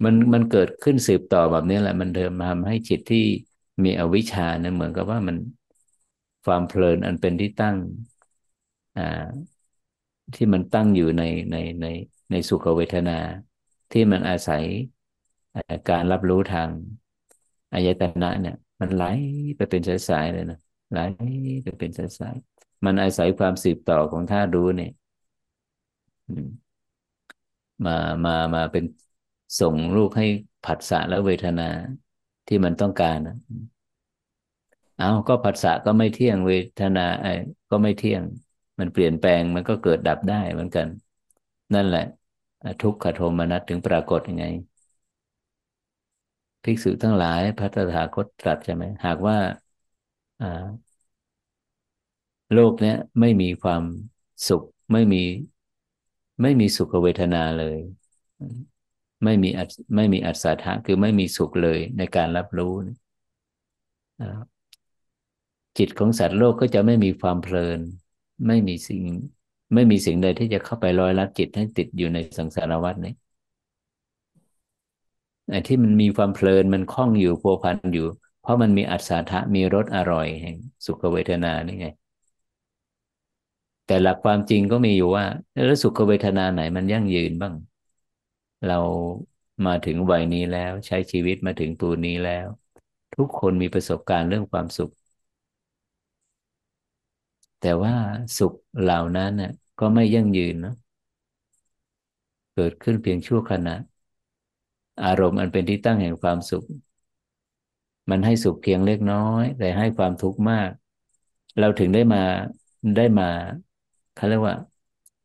[0.05, 3.19] มันมันเกิดขึ้นสืบต่อแบบนี้แหละ มันเดิมทำให้จิตที่
[3.85, 5.37] มีอวิชชาเนี่ยเหมือนกับว่ามัน
[6.45, 7.77] ความเพลินอันเป็นที่ตั้ง
[8.97, 9.03] อ่า
[10.35, 11.87] ที่มันตั้งอยู่ในในใน
[12.31, 13.19] ในสุขเวทนา
[13.91, 14.65] ที่มันอาศัย
[15.89, 16.69] การรับรู้ทาง
[17.73, 19.05] อายตนะเนี่ย มันไหล
[19.57, 20.59] ไปเป็นสายๆเลยนะ
[20.91, 20.99] ไหล
[21.65, 24.91] ไปเป็นสายๆมันอาศัยความสืบต่อของธาตุรู้เนี่ย
[27.85, 27.93] มา
[28.25, 28.85] มามาเป็น
[29.61, 30.27] ส่งลูกให้
[30.63, 31.63] ผัสสะและเวทนา
[32.47, 33.19] ที่มันต้องการ
[34.97, 37.31] เอาก็ผัสสะก็ไม่เที่ยงเวทนาไอ้
[37.71, 38.23] ก็ไม่เที่ยง
[38.79, 40.89] มันเปลี่ยนแปลงมันก็เกิดดับได้เหมือนกัน
[41.75, 42.01] นั่นแหละ
[42.81, 44.45] ทุกขโทมนัสถึงปรากฏยังไง
[46.65, 49.37] ภิกษุทั้งหลายพระตถาคตตรัสใช่ไหมหากว่า
[52.53, 53.83] โลกเนี้ยไม่มีความ
[54.49, 55.19] สุขไม่มี
[56.43, 57.79] ไม่มีสุขเวทนาเลย
[59.25, 59.61] ไม่มีอ
[59.97, 62.73] ไม่มีอัศทะคือไม่มีสุขเลยในการรับรู้
[65.79, 67.81] จิตของสัตว์โลกก็จะไม่มีความเพลิน
[68.47, 69.03] ไม่มีสิ่ง
[69.75, 73.13] ไม่มีสิ่งใดที่จะเข้าไปลอยลัดจิตให้ติดอยู่ในสังสารวัฏนี้
[75.51, 78.07] ไอ้ที่มันมีความเพลินมันคล้องอยู่พัวพันอยู่
[78.41, 80.57] เพราะมันมีอัศทะมีรสอร่อยแห่ง
[80.87, 81.87] สุขเวทนานี่ไง
[83.87, 85.25] แต่หลักความจริงก็มีอยู่ว่า
[85.67, 87.55] แล้วสุขเวทนาไหนมันยั่งยืนบ้าง
[88.67, 88.79] เรา
[89.67, 92.47] มาถึงวัยนี้แล้วใช้ชีวิตมาถึงตัวนี้แล้ว
[93.15, 94.91] ทุกคนมีประสบการณ์เรื่องความสุข
[97.61, 97.95] แต่ว่า
[98.39, 100.73] สุขเหล่านั้นน่ะก็ไม่ยั่งยืนนะ
[102.55, 103.75] เกิดขึ้นเพียงชั่วขณะ
[105.05, 106.65] อารมณ์อันเป็นที่ตั้งแห่งความสุข
[108.11, 110.71] มันให้สุขเพียงเล็กน้อย แต่ให้ความทุกข์มาก
[111.59, 112.19] เราถึงได้มา
[112.97, 113.25] ได้มา
[114.15, 114.55] เขาเรียกว่า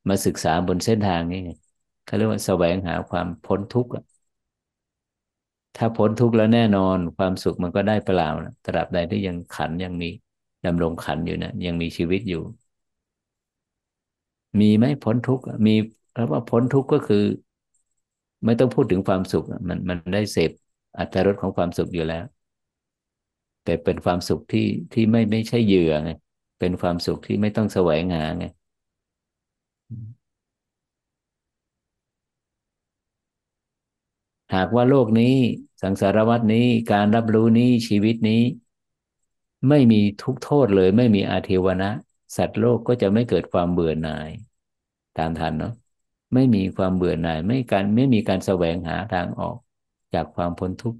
[0.09, 1.51] มาศึกษาบนเส้นทางนี้ไง
[2.08, 3.91] เขาเรียกว่าแสวงหาความพ้นทุกข์
[5.76, 10.08] ถ้าพ้นทุกข์แล้วแน่นอนความสุขมันก็ได้เปล่านะตราบใดที่ยังขันยังมี
[10.66, 12.38] ดำรงขันอยู่นะยังมีชีวิตอยู่
[14.60, 15.72] มีไหมพ้นทุกข์มี
[16.14, 17.24] แล้วว่าพ้นทุกข์ก็คือ
[18.45, 20.51] ไม่ต้องพูดถึงความสุขมันมันได้เสพ
[20.97, 22.24] อัตรสของความสุขอยู่แล้ว
[23.64, 26.10] แต่เป็นความสุขที่ที่ไม่ไม่ใช่เหยื่อไง
[26.60, 28.45] เป็นความสุขที่ไม่ต้องแสวงหาไง
[34.55, 35.35] หากว่าโลกนี้
[35.81, 38.41] สังสารวัตนี้การรับรู้นี้ชีวิตนี้
[39.69, 41.89] ไม่มีทุกโทษเลย ไม่มีอาเทวนะ
[42.37, 44.29] สัตว์โลกก็จะไม่เกิดความเบื่อหน่าย
[45.17, 45.71] ตามทันเนาะ
[46.33, 49.57] ไม่มีความเบื่อหน่าย ไม่การไม่มีการแสวงหาทางออก
[50.13, 50.99] จากความพ้นทุกข์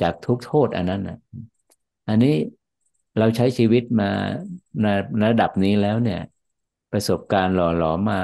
[0.00, 1.18] จากทุกโทษอันนั้นนะ
[2.08, 2.34] อันนี้
[3.18, 4.10] เราใช้ชีวิตมา
[4.80, 4.86] ใน
[5.24, 6.20] ระดับนี้แล้วเนี่ย
[6.92, 8.20] ประสบการณ์หล่อหลอมา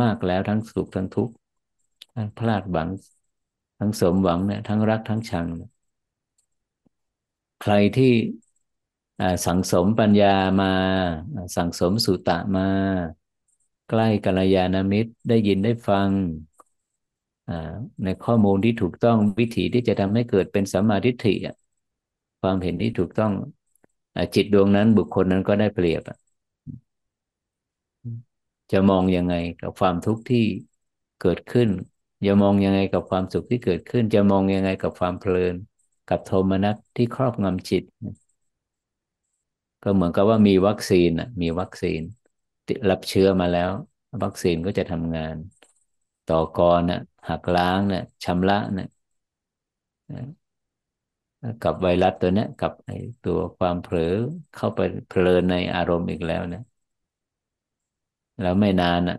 [0.00, 1.34] มากแล้วทั้งสุขทั้งทุกข์
[2.14, 2.88] ทั้งพลาดหวัง
[3.84, 5.48] ทั้งสมหวังเนี่ยทั้งรักทั้งชัง
[7.60, 8.12] ใครที่
[9.46, 10.66] สั่งสมปัญญามา
[11.56, 12.62] สั่งสมสุตะมา
[13.88, 16.10] ใกล้กัลยาณมิตรได้ยินได้ฟัง
[18.04, 21.34] ในข้อมูลที่ถูกต้องวิธีที่จะทำให้เกิดเป็นสัมมาทิฏฐิ
[22.40, 23.32] ความเห็นที่ถูกต้อง
[24.34, 26.02] จิตดวงนั้นบุคคลนั้นก็ได้เปรียบ
[28.72, 30.44] จะมองยังไงกับความทุกข์ที่
[31.22, 31.68] เกิดขึ้น
[32.26, 35.54] จะมองยังไงกับความสุขที่เกิดขึ้น จะมองยังไงกับความเพลิน
[36.06, 37.82] กับโทมนัสที่ครอบงำจิต
[39.82, 41.08] ก็เหมือนกับว่ามีวัคซีน
[41.42, 42.00] มีวัคซีน
[42.90, 43.70] รับเชื้อมาแล้ว
[44.24, 45.36] วัคซีนก็จะทำงาน
[46.26, 48.86] ต่อกรนะหักล้างนะชำระนะ
[51.62, 52.90] กับไวรัสตัวนี้กับไอ
[53.22, 54.02] ตัวความเผลอ
[54.52, 56.60] เข้าไปเพลินในอารมณ์อีกแล้วนะ
[58.40, 59.16] แล้วไม่นานอะ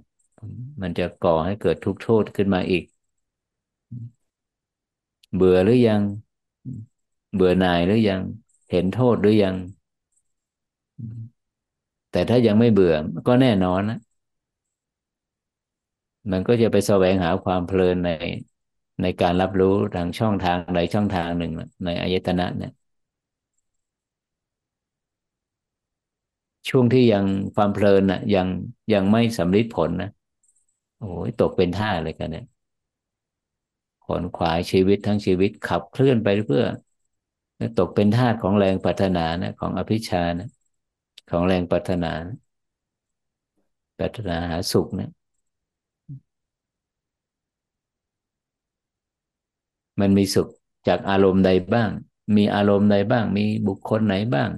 [0.82, 2.84] มันจะก่อให้เกิดทุกโทษขึ้นมาอีก
[5.36, 6.02] เบื่อหรือยัง
[7.34, 8.22] เบื่อหน่ายหรือยัง
[8.72, 9.56] เห็นโทษหรือยัง
[12.12, 12.94] แต่ถ้ายังไม่เบื่อ
[13.28, 13.98] ก็แน่นอนนะ
[16.32, 18.10] มันก็จะไปแสวงหาความเพลินใน
[19.02, 21.52] ในการรับรู้ทางช่องทางใดช่องทางหนึ่ง
[21.86, 22.72] ในอายตนะเนี่ย
[26.70, 28.48] ช่วงที่ยังความเพลินนะยัง
[28.94, 30.08] ยังไม่สำลิดผลนะ
[30.98, 32.44] โอ้ยตกเป็นท่าเลยกันเนี่ย
[34.06, 36.64] ขนขวายชีวิตทั้งชีวิตขับเคลื่อนไปเพื่อ
[37.78, 40.48] ตกเป็นทาสของแรงปัฒนานะ ของอภิชานะ
[41.30, 42.08] ของแรงปรารถนา
[43.98, 45.10] ปรารถนาหาสุขนี่ย
[50.00, 50.48] มันมีสุข
[50.88, 51.90] จากอารมณ์ใดบ้าง
[52.36, 54.50] มีอารมณ์ใดบ้าง มีบุคคลไหนบ้าง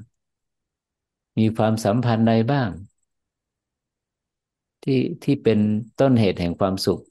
[1.37, 2.69] มีความสัมพันธ์ใดบ้าง
[4.83, 5.59] ที่ที่เป็น
[5.99, 7.01] ต้นเหตุแห่งความสุข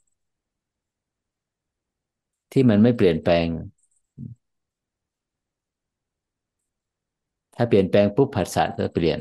[2.55, 3.49] ที่มันไม่เปลี่ยนแปลง
[7.55, 9.19] ถ้าเปลี่ยนแปลงปุ๊บผัสสะก็เปลี่ยน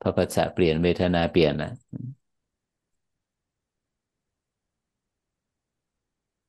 [0.00, 1.70] พอภาษาเปลี่ยนเวทนาเปลี่ยนนะ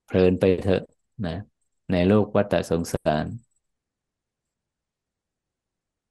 [0.05, 0.81] เพลินไปเถอะ
[1.25, 1.31] นะ
[1.91, 3.25] ในโลกวัฏสงสาร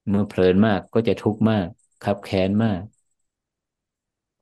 [0.09, 1.67] เมื่อเพลินมากก็จะทุกข์มาก
[2.03, 2.83] ขับแค้นมาก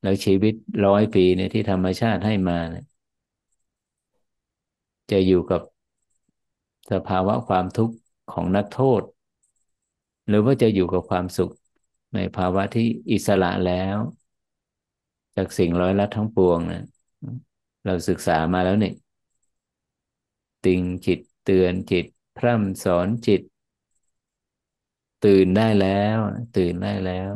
[0.02, 0.54] แล้วชีวิต
[0.84, 2.84] ร้อยปีเนี่ยที่ธรรมชาติให้มาเนี่ย
[5.10, 5.60] จะอยู่กับ
[6.92, 7.94] สภาวะความทุกข์
[8.32, 9.02] ของนักโทษ
[10.28, 11.50] หรือว่าจะอยู่กับความสุข
[12.14, 13.96] ในภาวะที่อิสระแล้ว
[15.36, 16.84] จากสิ่งร้อยลัดทั้งปวงนะ
[17.84, 18.94] เราศึกษามาแล้วเนี่ย
[20.64, 22.06] ติงจิตเตือนจิต
[22.36, 23.40] พร่ำสอนจิต
[25.24, 26.18] ตื่นได้แล้ว
[26.56, 27.32] ตื่นได้แล้ว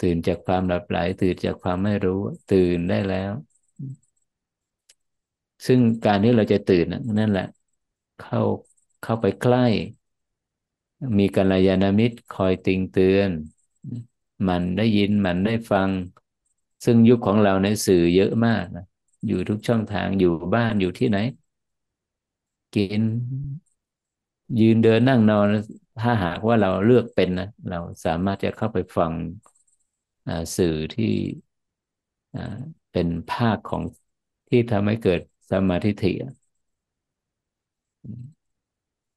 [0.00, 2.20] ตื่นจากความหลับไหล ตื่นจากความไม่รู้
[2.52, 3.32] ตื่นได้แล้ว
[5.66, 6.86] ซึ่งการที่เราจะตื่น
[7.18, 7.44] นั่นแหละ
[8.16, 8.40] เข้า
[9.00, 9.60] เข้าไปใกล้
[11.18, 13.30] มีกัลยาณมิตรคอยติงเตือน
[14.48, 15.90] มันได้ยินมันได้ฟัง
[16.84, 18.84] ซึ่งยุคของเราในสื่อเยอะมากนะ
[19.26, 21.18] อยู่ทุกช่องทางอยู่บ้านอยู่ที่ไหน
[22.74, 23.02] กิน
[24.58, 25.46] ยืนเดินนั่งนอน
[25.98, 29.12] ถ้าหากว่าเราเลือกเป็นนะเราสามารถจะเข้าไปฟัง
[30.56, 31.06] สื่อที่
[32.90, 33.82] เป็นภาคของ
[34.48, 35.20] ที่ทำให้เกิด
[35.50, 36.12] สมาธิิ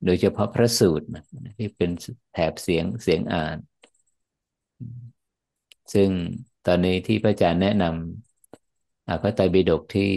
[0.06, 1.24] โดยเฉพาะพระสูตรนะ
[1.58, 1.92] ที่เป็น
[2.32, 3.58] แถบเสียงเสียงอ่าน
[5.94, 6.10] ซึ่ง
[6.66, 10.12] ตอนนี้ที่พระอาจารย์แนะนำพระไตรปิฎกที่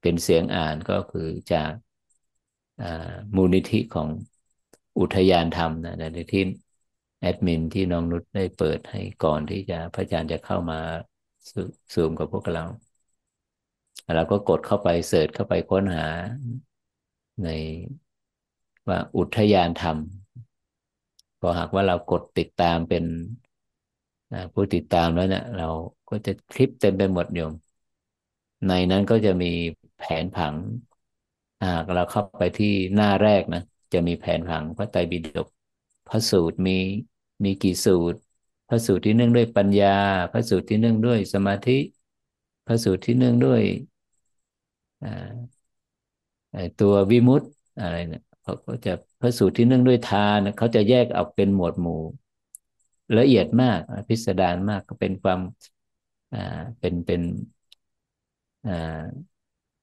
[0.00, 1.72] เป็นเสียงอ่านก็คือจาก
[3.36, 4.08] มูลนิธิของ
[4.98, 6.42] อุทยานธรรมนะในที่
[7.20, 10.78] แอดมินที่น้องนุชได้เปิดให้ก่อนที่จะพระอาจารย์จะเข้ามา
[11.94, 12.64] ซูมกับพวกเรา
[14.14, 16.06] เราก็กดเข้าไปเสิร์ชเข้าไปค้นหา
[17.42, 17.48] ใน
[18.88, 19.98] ว่าอุทยานธรรม
[21.40, 23.04] พอหากว่าเรากดติดตามเป็น
[24.54, 25.68] ผู้ติดตามแล้วเนี่ยเรา
[26.08, 27.52] ก็จะคลิปเต็มไปหมดโยม
[28.66, 29.52] ในนั้นก็จะมี
[29.96, 30.54] แผนผัง
[31.64, 33.60] หากเราเข้าไปที่หน้าแรกนะ
[33.92, 35.46] จะมีแผนผังพระไตรปิฎก
[36.08, 36.72] พระสูตรมี
[37.44, 38.18] มีกี่สูตร
[38.68, 39.96] พระสูตรที่เนื่องด้วยปัญญา
[40.32, 41.78] พระสูตรที่เนื่องด้วยสมาธิ
[42.66, 43.62] พระสูตรที่เนื่องด้วย
[46.78, 47.48] ตัววิมุตต์
[47.80, 48.90] อะไรเนี่ยเขาก็จะ
[49.20, 52.00] พระสูตรที่เนื่องด้วยทานเขาจะแยกออกเป็นหมวดหมู่
[53.18, 55.40] ละเอียดมากพิสดารมากก็เป็นความ
[56.80, 57.22] เป็นเป็น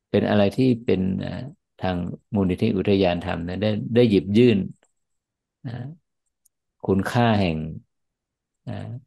[0.10, 1.02] เป็นอะไรที่เป็น
[1.80, 1.98] ทาง
[2.36, 4.58] มูลนิธิอุทยานธรรมนะได้ได้หยิบยื่น
[6.88, 7.58] คุณค่าแห่ง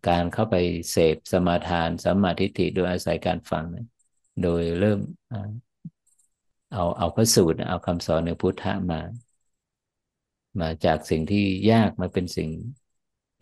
[0.09, 0.55] การเข้าไป
[0.91, 3.65] เสพสมาทานสัมมาทิฏฐิโดยอาศัยการฟัง
[4.43, 5.01] โดยเริ่ม
[6.75, 9.01] เอาเอาพระสูตรเอาคำสอนในพุทธะมา
[10.61, 12.51] มาจากสิ่งที่ยากมาเป็นสิ่ง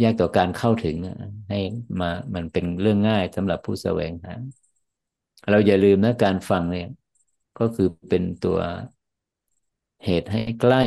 [0.02, 0.96] ยากต่อการเข้าถึง
[1.48, 1.58] ให้
[2.00, 4.34] มามันเป็นเรื่องง่ายสำหรับผู้แสวงหา
[5.50, 6.88] เราอย่าลืมนะการฟังเนี่ย
[7.58, 8.58] ก็คือเป็นตัว
[10.04, 10.82] เหตุให้ใกล้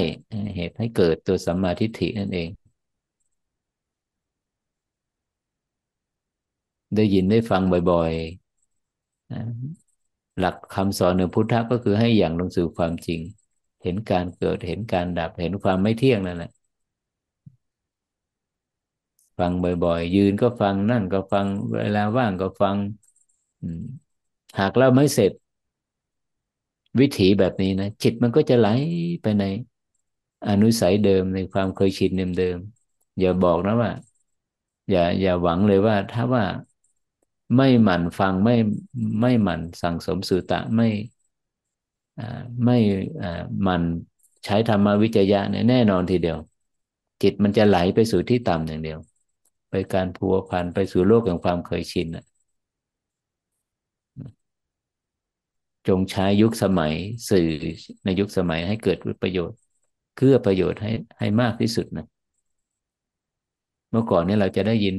[0.55, 2.49] เหตุให้เกิดตัวสัมมาทิฏฐินั่นเอง
[6.95, 7.61] ได้ยินได้ฟัง
[7.91, 9.84] บ่อยๆ
[10.39, 13.19] หลักคำสอนในพุทธะก็คือให้อย่างลงสู่ความจริง
[13.83, 16.49] เห็นการเกิดเห็นการดับเห็นความไม่เที่ยงนั่นแหละ
[19.37, 22.77] ฟังบ่อย ๆ ยืนก็ฟังนั่นก็ฟังเวลาว่างก็ฟัง
[24.59, 25.31] หากเราไม่เสร็จ
[26.99, 28.67] วิถีแบบนี้นะจิตมันก็จะไหล
[29.21, 29.43] ไปใน
[30.47, 33.91] อนุสัยเดิมในความเคยชินเดิมๆอย่าบอกนะว่า
[34.89, 36.43] อย่าอย่าหวังเลยว่า ถ้าว่า
[37.55, 38.53] ไม่หมั่นฟังไม่
[39.21, 40.85] ไม่หมั่นสั่งสมสุตะไม่
[42.65, 42.77] ไม่
[43.63, 43.83] หมั่น
[44.45, 46.37] ใช้ธรรมวิจยะเนี่ยแน่นอนทีเดียว
[47.21, 48.99] จิตมันจะไหลไปสู่ที่ต่ำอย่างเดียว
[49.69, 52.07] ไปการพัวพันไปสู่โลกแห่งความเคยชิน
[55.87, 56.93] จงใช้ยุคสมัย
[57.29, 57.47] สื่อ
[58.03, 59.57] ในยุคสมัยให้เกิดประโยชน์
[60.15, 62.05] เพื่อประโยชน์ให้ให้มากที่สุดนะ
[63.91, 64.95] เมื่อก่อนนี้เราจะได้ยิน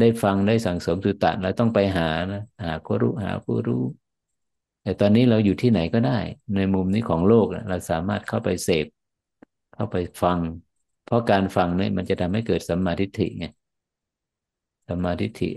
[0.00, 3.82] ได้ฟังได้สั่งสมสุตตะเราต้องไปหานะหาผู้รู้หาผู้รู้
[4.82, 6.18] แต่ตอนนี้เราอยู่ที่ไหนก็ได้
[6.56, 8.86] ในมุมนี้ของโลกเราสามารถเข้าไปเสพ
[9.74, 10.38] เข้าไปฟัง
[11.04, 13.46] เพราะการฟังเนี่ยมันจะทำให้เกิดสัมมาทิฏฐิไง
[14.88, 15.50] สัมมาทิฏฐิ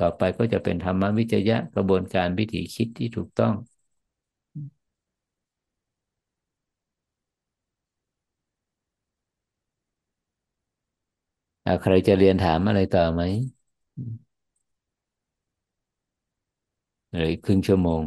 [0.00, 3.54] ต่อไปก็จะเป็นธรรมวิจยะกระบวนการวิถีคิดที่ถูกต้อง
[11.80, 13.22] ใครจะเรียนถามอะไรต่อไหม
[17.14, 18.02] หรือครึ่งชั่วโมง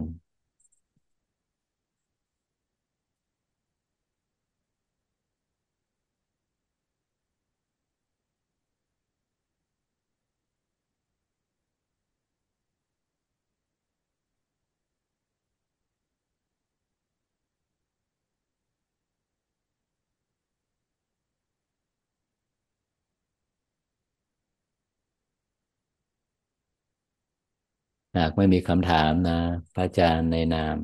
[28.17, 29.39] หากไม่มีคำถามนะ
[29.73, 30.77] พระอาจารย์ในนาม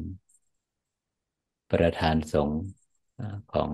[1.72, 2.62] ประธานสงฆ์
[3.54, 3.70] ของ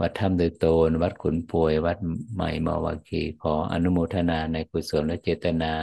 [0.00, 1.98] วัดถ้ำเดโตน วัดขุนพวย วัด
[2.34, 5.74] ใหม่มาวาคี ขออนุโมทนาในกุศลและเจตนา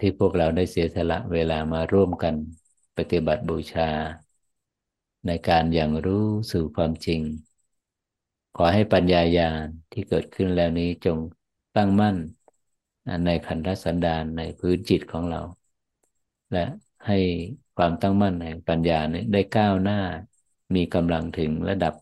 [0.00, 2.34] ที่พวกเราได้เสียสละเวลามาร่วมกัน
[2.96, 3.90] ปฏิบัติบูชา
[5.26, 7.20] ในการอย่างรู้สู่ความจริง
[8.56, 11.18] ขอให้ปัญญาญาณที่เกิดขึ้นแล้วนี้จง
[11.76, 12.16] ตั้งมั่น
[13.24, 15.40] ในขันธสันดานในพื้นจิตของเรา
[16.52, 16.64] และ
[17.06, 17.18] ให้
[17.76, 20.00] ความตั้งมั่นแห่งปัญญานี้ได้ก้าวหน้า
[20.74, 21.94] มีกำลังถึงระดับ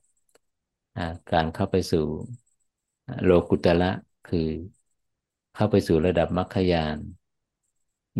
[1.32, 2.06] การเข้าไปสู่
[3.24, 3.90] โลกุตละ
[4.28, 4.48] คือ
[5.55, 6.98] เข้าไปสู่ระดับมรรคยาน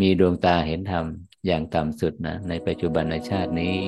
[0.01, 1.07] มีดวงตาเห็นธรรม
[1.47, 3.79] อย่างต่ำสุดนะ ในปัจจุบันในชาตินี้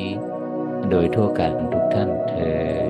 [0.91, 2.35] โดยทั่วกันทุกท่านเท
[2.85, 2.86] อ